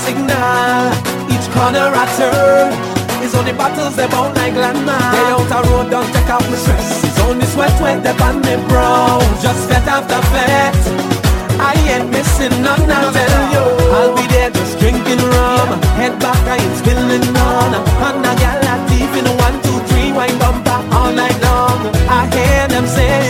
signal. 0.04 0.92
Each 1.32 1.46
corner 1.54 1.88
I 1.88 2.04
turn 2.18 2.72
is 3.24 3.34
only 3.34 3.52
battles 3.52 3.96
they 3.96 4.06
bound 4.08 4.36
like 4.36 4.54
landmine. 4.54 5.12
They 5.14 5.26
out 5.34 5.50
a 5.56 5.58
road, 5.68 5.90
don't 5.90 6.10
take 6.12 6.28
out 6.28 6.44
my 6.50 6.56
stress. 6.56 7.04
It's 7.04 7.20
only 7.20 7.46
sweat 7.46 7.74
when 7.80 8.02
they 8.02 8.14
on 8.26 8.40
me 8.44 8.54
brown. 8.68 9.20
Just 9.40 9.68
get 9.68 9.86
after 9.86 10.20
fat. 10.32 10.76
I 11.58 11.72
ain't 11.94 12.10
missing 12.10 12.54
none, 12.62 12.84
I 12.84 13.00
tell 13.16 13.44
you. 13.54 13.64
I'll 13.96 14.14
be 14.16 14.26
there 14.28 14.50
just 14.50 14.78
drinking 14.78 15.22
rum. 15.34 15.80
Head 15.98 16.18
back, 16.20 16.42
I 16.46 16.60
ain't 16.60 16.76
spilling 16.76 17.26
none. 17.32 17.74
On 18.06 18.20
a 18.20 18.32
gal, 18.42 18.60
I 18.72 18.76
deep 18.90 19.12
in 19.20 19.28
one, 19.40 19.56
two, 19.64 19.78
three, 19.88 20.12
wine 20.12 20.38
bumper 20.38 20.80
all 20.94 21.12
night 21.12 21.38
long. 21.42 21.80
I 22.08 22.28
hear 22.34 22.68
them 22.68 22.86
say 22.86 23.25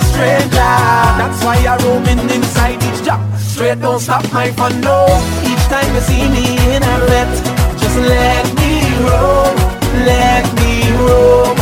stranger. 0.00 0.74
That's 1.20 1.42
why 1.44 1.56
I'm 1.66 1.78
roaming 1.84 2.20
inside 2.30 2.82
each 2.82 3.04
job. 3.04 3.20
Straight 3.38 3.80
don't 3.80 4.00
stop 4.00 4.24
my 4.32 4.50
fun, 4.52 4.80
no. 4.80 5.06
Each 5.44 5.64
time 5.72 5.90
you 5.94 6.00
see 6.00 6.24
me 6.28 6.58
in 6.74 6.82
a 6.82 6.94
fete, 7.08 7.38
just 7.80 7.98
let 7.98 8.46
me 8.60 8.72
roam, 9.06 9.54
let 10.06 10.46
me 10.60 10.72
roam. 11.02 11.56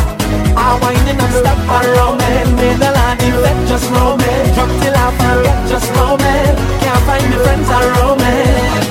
I 0.56 0.78
wind 0.82 1.08
and 1.08 1.20
I 1.20 1.28
stop 1.30 1.60
around 1.80 2.20
and 2.22 2.50
middle 2.56 2.96
and 3.06 3.18
the 3.20 3.30
fete 3.42 3.62
just 3.68 3.86
roaming. 3.90 4.44
Drop 4.54 4.70
till 4.80 4.96
I 4.96 5.06
forget, 5.20 5.58
just 5.68 5.88
roaming. 5.96 6.54
Can't 6.82 7.02
find 7.08 7.24
my 7.30 7.36
friends, 7.44 7.68
I'm 7.68 7.86
roaming. 7.96 8.84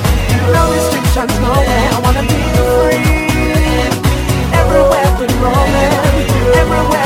No 0.54 0.62
restrictions, 0.74 1.34
no 1.42 1.54
man. 1.54 1.94
I 1.94 1.98
wanna 2.04 2.24
be 2.26 2.42
free. 2.58 3.26
Everywhere 4.60 5.10
been 5.18 5.34
roaming, 5.42 5.92
everywhere. 6.62 7.05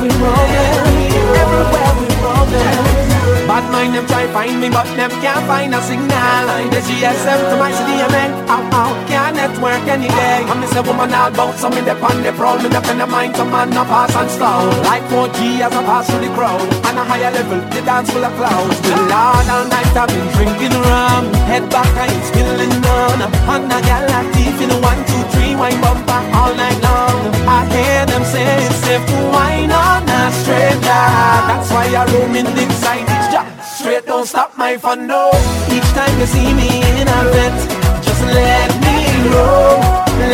We 0.00 0.08
roaming, 0.22 1.10
everywhere 1.34 1.92
we 1.98 2.06
roaming. 2.22 2.98
Bad 3.48 3.64
mind 3.72 3.94
them 3.94 4.06
try 4.06 4.26
find 4.28 4.60
me, 4.60 4.68
but 4.68 4.86
them 4.94 5.10
can't 5.24 5.44
find 5.46 5.74
a 5.74 5.80
signal. 5.80 6.46
The 6.70 6.80
GSM 6.84 7.40
to 7.50 7.56
my 7.56 7.72
CDMA, 7.72 8.24
ow 8.46 8.62
ow, 8.76 8.92
can't 9.08 9.34
network 9.36 9.82
any 9.88 10.08
day. 10.08 10.44
I'm 10.46 10.62
a 10.62 10.82
woman 10.84 11.14
all 11.14 11.30
me 11.72 11.80
dep 11.80 12.02
on 12.02 12.22
the 12.22 12.32
prowl. 12.32 12.60
Me 12.62 12.68
dep 12.68 12.86
in 12.92 12.98
the 12.98 13.06
mind, 13.06 13.34
some 13.36 13.50
man 13.50 13.70
no 13.70 13.84
pass 13.84 14.14
and 14.14 14.30
slow. 14.30 14.68
Like 14.84 15.02
4G 15.10 15.64
as 15.64 15.72
I 15.72 15.82
pass 15.82 16.06
through 16.10 16.28
the 16.28 16.30
crowd. 16.36 16.60
On 16.86 16.96
a 16.98 17.04
higher 17.04 17.32
level, 17.32 17.60
the 17.72 17.80
dance 17.82 18.10
full 18.10 18.24
of 18.24 18.34
clouds. 18.36 18.78
The 18.84 18.94
Lord 18.94 19.46
all 19.48 19.66
night 19.66 19.96
I've 19.96 20.08
been 20.08 20.28
drinking 20.36 20.76
rum. 20.78 21.24
Head 21.50 21.64
back, 21.70 21.88
I 21.96 22.06
ain't 22.12 22.24
spilling 22.28 22.74
none. 22.84 23.22
On 23.48 23.64
a 23.64 23.78
gal 23.80 24.04
like 24.12 24.30
thief 24.36 24.60
in 24.60 24.70
a 24.70 24.78
one, 24.78 25.00
two, 25.08 25.22
wine 25.58 25.80
bumper 25.80 26.22
all 26.38 26.54
night 26.54 26.80
long. 26.80 27.18
I 27.56 27.58
hear 27.74 28.06
them 28.06 28.24
say 28.24 28.46
it's 28.66 28.76
safe 28.86 29.04
to 29.10 29.18
wine 29.34 29.72
on 29.72 30.08
a 30.08 30.22
straight 30.40 30.80
That's 30.86 31.70
why 31.74 31.86
I 32.00 32.04
roam 32.12 32.34
in 32.36 32.46
the 32.46 32.64
side 32.82 33.08
each 33.14 33.28
job. 33.32 33.46
Straight 33.62 34.06
don't 34.06 34.26
stop 34.26 34.56
my 34.56 34.76
fun 34.76 35.06
no. 35.06 35.30
Each 35.74 35.88
time 35.98 36.14
you 36.20 36.26
see 36.26 36.50
me 36.54 36.70
in 37.00 37.08
a 37.08 37.20
fete, 37.34 37.62
just 38.06 38.22
let 38.38 38.70
me 38.86 38.96
roam, 39.34 39.82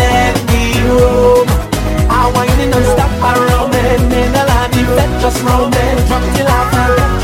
let 0.00 0.36
me 0.50 0.62
roam. 0.92 1.48
I 2.12 2.30
whining 2.34 2.72
and 2.76 2.86
stop 2.92 3.12
I 3.28 3.32
roaming, 3.48 4.04
in 4.20 4.34
a 4.40 4.44
land 4.50 4.72
the 4.76 4.82
fete 4.94 5.14
just 5.22 5.40
roaming. 5.48 5.96
Drop 6.08 6.24
till 6.36 6.48
I 6.58 6.60
forget, 6.72 7.23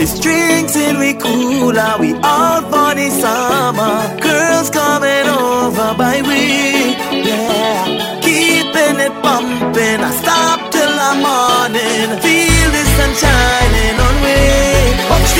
It's 0.00 0.20
drinks 0.20 0.76
and 0.76 0.98
we 0.98 1.12
cool 1.14 1.76
and 1.76 2.00
we 2.00 2.14
all 2.22 2.62
for 2.70 2.94
the 2.94 3.10
summer. 3.10 3.98
Girls 4.22 4.70
coming 4.70 5.26
over 5.26 5.94
by 5.98 6.22
we, 6.22 6.94
yeah. 7.26 8.20
Keeping 8.22 8.96
it 9.02 9.14
pumping, 9.22 10.00
I 10.00 10.10
stop 10.22 10.70
till 10.70 10.86
the 10.86 11.12
morning. 11.18 12.14
Feel 12.22 12.70
the 12.70 12.84
sun 12.94 13.12
shining 13.18 13.98
on 14.06 14.14
me. 14.22 14.38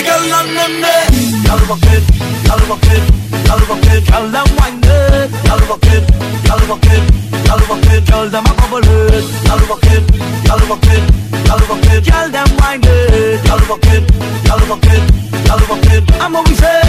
Girl 0.08 0.34
on 0.34 0.46
the 0.58 0.66
net. 0.82 1.10
Y'all 1.46 1.62
walking, 1.70 2.02
y'all 2.46 2.64
walking, 2.70 3.04
y'all 3.46 3.62
walking, 3.70 4.02
y'all 4.10 4.26
them 4.34 4.48
winding. 4.58 5.30
Y'all 5.46 5.62
walking, 5.70 6.04
y'all 6.46 6.64
walking, 6.66 7.04
y'all 7.46 7.62
walking, 7.70 8.02
y'all 8.10 8.28
them 8.28 8.46
a 8.46 8.52
bubble 8.58 8.82
head. 8.82 9.22
Y'all 9.46 9.62
walking, 9.70 10.04
y'all 10.46 10.64
walking, 10.68 11.04
y'all 11.06 11.27
y'all 12.06 12.30
them 12.30 12.48
winding. 12.58 13.44
Y'all 13.44 13.60
walking, 13.68 14.04
y'all 14.44 14.68
walking, 14.68 15.04
y'all 15.46 15.62
walking. 15.68 16.04
I'm 16.20 16.36
always 16.36 16.58
say, 16.58 16.87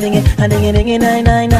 ding 0.00 0.16
I 0.16 0.48
ding 0.48 0.64
it, 0.64 0.72
ding 0.72 0.88
it, 0.88 0.98
nine 0.98 1.24
nine 1.24 1.48
nine. 1.50 1.58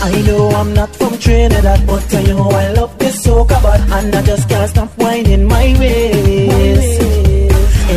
I 0.00 0.22
know 0.26 0.48
I'm 0.50 0.72
not 0.74 0.94
from 0.94 1.18
Trinidad, 1.18 1.86
but 1.86 2.14
I 2.14 2.22
know 2.24 2.48
I 2.50 2.72
love 2.72 2.98
this 2.98 3.26
soca 3.26 3.62
bad, 3.62 3.80
and 3.90 4.14
I 4.14 4.22
just 4.22 4.48
can't 4.48 4.70
stop 4.70 4.90
whining 4.96 5.44
my 5.44 5.76
ways. 5.78 6.98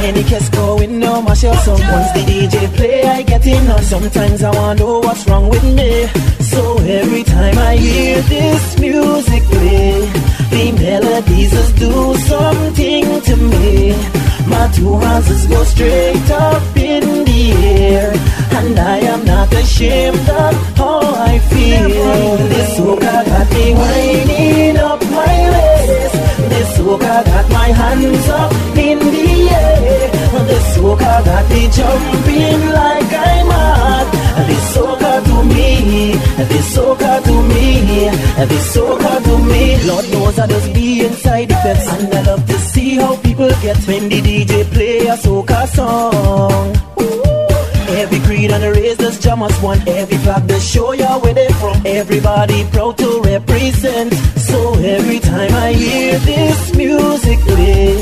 Any 0.04 0.24
case 0.24 0.50
going 0.50 1.00
mash 1.00 1.44
your 1.44 1.56
song 1.66 1.80
Once 1.80 2.12
the 2.14 2.24
DJ 2.30 2.56
play 2.76 3.04
I 3.04 3.22
get 3.24 3.46
in 3.46 3.70
on 3.70 3.84
Sometimes 3.84 4.44
I 4.44 4.50
wanna 4.56 4.80
know 4.80 5.00
what's 5.00 5.28
wrong 5.28 5.50
with 5.50 5.64
me 5.64 6.08
So 6.44 6.78
every 6.78 7.24
time 7.24 7.58
I 7.58 7.76
hear 7.76 8.22
this 8.22 8.80
music 8.80 9.44
play 9.44 10.10
The 10.54 10.72
melodies 10.80 11.52
just 11.52 11.76
do 11.76 12.16
something 12.32 13.22
to 13.28 13.36
me 13.36 13.94
My 14.48 14.72
two 14.76 14.98
hands 14.98 15.28
just 15.28 15.50
go 15.50 15.64
straight 15.64 16.32
up 16.32 16.71
air 17.50 18.12
And 18.58 18.78
I 18.80 18.98
am 19.14 19.26
not 19.26 19.54
ashamed 19.54 20.28
of 20.30 20.54
how 20.78 21.00
I 21.32 21.40
feel. 21.52 22.38
This 22.54 22.70
soca 22.78 23.16
got 23.30 23.48
me 23.56 23.66
winding 23.74 24.78
up 24.78 25.02
my 25.18 25.36
waist. 25.54 26.16
This 26.52 26.70
soca 26.78 27.16
got 27.30 27.48
my 27.50 27.70
hands 27.82 28.28
up 28.30 28.52
in 28.78 29.00
the 29.00 29.50
air. 29.50 30.12
This 30.52 30.78
soca 30.78 31.14
got 31.26 31.50
me 31.50 31.64
jumping 31.78 32.62
like 32.72 33.14
I'm 33.14 33.48
mad 33.48 34.08
This 34.48 34.76
soca 34.76 35.14
to 35.28 35.38
me, 35.54 36.14
this 36.50 36.76
soca 36.76 37.14
to 37.24 37.36
me 37.52 38.10
This 38.50 38.76
soca 38.76 39.14
to 39.26 39.34
me. 39.50 39.64
Lord 39.88 40.06
knows 40.12 40.40
I 40.40 40.48
just 40.48 40.74
be 40.74 41.06
inside 41.06 41.50
the 41.50 41.56
fence. 41.56 41.88
And 41.94 42.14
I 42.14 42.22
love 42.24 42.46
to 42.48 42.58
see 42.60 42.96
how 42.96 43.16
people 43.18 43.50
get 43.62 43.78
When 43.88 44.10
the 44.10 44.22
DJ 44.22 44.64
play 44.74 44.91
creed 48.92 49.00
and 49.00 49.08
race 49.08 49.16
does 49.16 49.20
jam 49.24 49.44
us 49.44 49.62
one. 49.62 49.80
Every 49.88 50.18
flag 50.18 50.48
does 50.48 50.64
show 50.68 50.94
ya 50.94 51.20
where 51.20 51.34
they 51.34 51.48
from. 51.60 51.82
Everybody 51.86 52.66
proud 52.72 52.98
to 52.98 53.22
represent. 53.24 54.14
So 54.38 54.74
every 54.76 55.20
time 55.20 55.54
I 55.54 55.74
hear 55.74 56.20
this 56.20 56.76
music 56.76 57.40
play, 57.40 57.96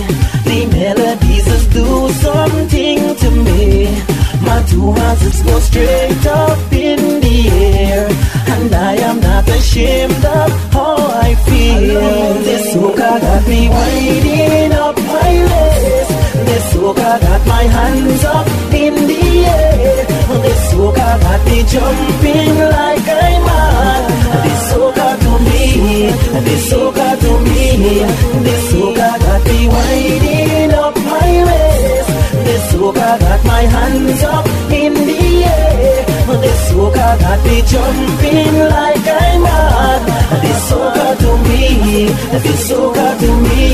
the 0.45 0.65
melodies 0.71 1.45
just 1.45 1.71
do 1.71 2.09
something 2.09 3.15
to 3.15 3.31
me. 3.31 4.01
My 4.41 4.63
two 4.63 4.91
hands 4.93 5.43
go 5.43 5.59
straight 5.59 6.25
up 6.25 6.71
in 6.71 7.19
the 7.19 7.49
air, 7.49 8.07
and 8.47 8.73
I 8.73 8.95
am 8.95 9.19
not 9.19 9.47
ashamed 9.49 10.25
of 10.25 10.51
how 10.71 10.95
I 10.97 11.35
feel. 11.35 12.33
This 12.43 12.73
soca 12.73 13.19
got 13.21 13.47
me 13.47 13.69
winding 13.69 14.71
up 14.73 14.95
my 14.97 15.33
waist 15.49 15.68
soca 16.89 17.19
got 17.21 17.47
my 17.47 17.63
hands 17.63 18.23
up 18.25 18.47
in 18.73 18.95
the 19.09 19.45
air. 19.45 20.05
This 20.43 20.73
soca 20.73 21.09
got 21.21 21.41
me 21.45 21.63
jumping 21.71 22.57
like 22.75 23.07
I'm 23.23 23.41
mad. 23.47 24.03
This 24.43 24.61
soca 24.71 25.09
to 25.23 25.31
me, 25.45 26.09
this 26.45 26.71
soca 26.71 27.09
to 27.23 27.31
me, 27.47 27.67
this 28.45 28.73
soca 28.73 29.09
got 29.23 29.41
me 29.47 29.67
winding 29.67 30.73
up 30.73 30.95
my 30.95 31.31
waist. 31.47 32.09
This 32.45 32.73
soca 32.73 33.09
got 33.19 33.41
my 33.45 33.63
hands 33.75 34.23
up 34.23 34.45
in 34.71 34.93
the 34.93 35.43
air. 35.45 36.05
This 36.41 36.71
soca 36.71 37.07
got 37.23 37.39
me 37.45 37.57
jumping 37.71 38.57
like 38.75 39.07
I'm 39.21 39.41
mad. 39.43 40.01
This 40.41 40.61
soca 40.69 41.07
to 41.21 41.31
me, 41.47 42.05
this 42.43 42.69
soca 42.69 43.07
to 43.21 43.29
me, 43.45 43.67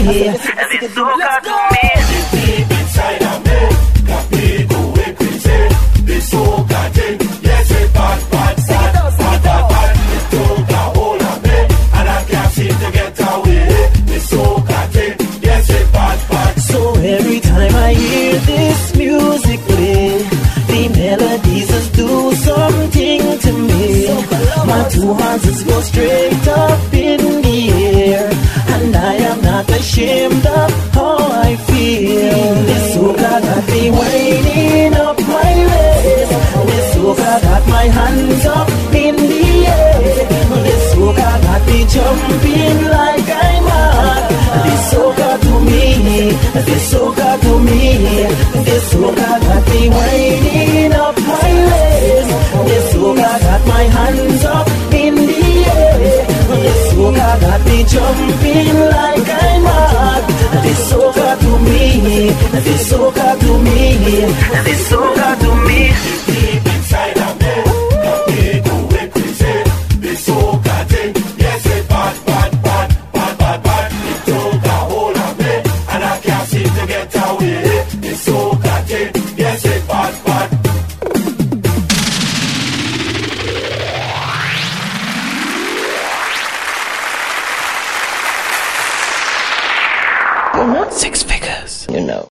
this 0.79 0.91
soca 0.91 1.41
to 1.43 1.55
me. 1.71 2.04
Hear 17.95 18.39
this 18.51 18.95
music 18.95 19.59
play, 19.61 20.17
the 20.71 20.81
melodies 20.97 21.67
just 21.67 21.93
do 21.93 22.33
something 22.49 23.39
to 23.45 23.51
me. 23.69 24.07
My 24.69 24.81
two 24.89 25.13
hands 25.13 25.43
just 25.43 25.65
go 25.67 25.79
straight 25.81 26.47
up 26.47 26.93
in 26.93 27.21
the 27.41 27.59
air, 27.71 28.29
and 28.75 28.95
I 28.95 29.15
am 29.31 29.41
not 29.41 29.69
ashamed 29.69 30.45
of 30.45 30.71
how 30.93 31.17
I 31.47 31.55
feel. 31.67 32.53
This 32.69 32.95
soca 32.95 33.33
got 33.47 33.65
me 33.73 33.83
winding 33.91 34.93
up 35.05 35.17
my 35.35 35.51
waist. 35.69 36.31
This 36.69 36.87
soca 36.95 37.33
got 37.41 37.63
my 37.67 37.85
hands 37.97 38.45
up 38.45 38.69
in 38.93 39.15
the 39.15 39.47
air. 39.67 40.01
This 40.67 40.83
soca 40.93 41.29
got 41.45 41.61
me 41.67 41.79
jumping 41.93 42.79
like 42.95 43.14
lighting 50.15 50.93
up 50.93 51.17
my 51.17 51.51
ways. 51.69 52.27
This 52.67 52.93
soca 52.93 53.31
got 53.45 53.61
my 53.67 53.83
hands 53.95 54.45
up 54.45 54.67
in 54.93 55.15
the 55.15 55.43
air. 55.75 56.25
This 56.63 56.93
soca 56.93 57.29
got 57.41 57.61
me 57.65 57.79
jumping 57.93 58.79
like 58.95 59.29
I'm 59.43 59.63
mad. 59.63 60.23
This 60.63 60.91
soca 60.91 61.29
to 61.43 61.51
me, 61.67 62.29
this 62.65 62.91
soca 62.91 63.29
to 63.39 63.51
me, 63.67 63.87
this 64.65 64.89
soca 64.89 65.29
to 65.43 65.51
me. 65.67 66.24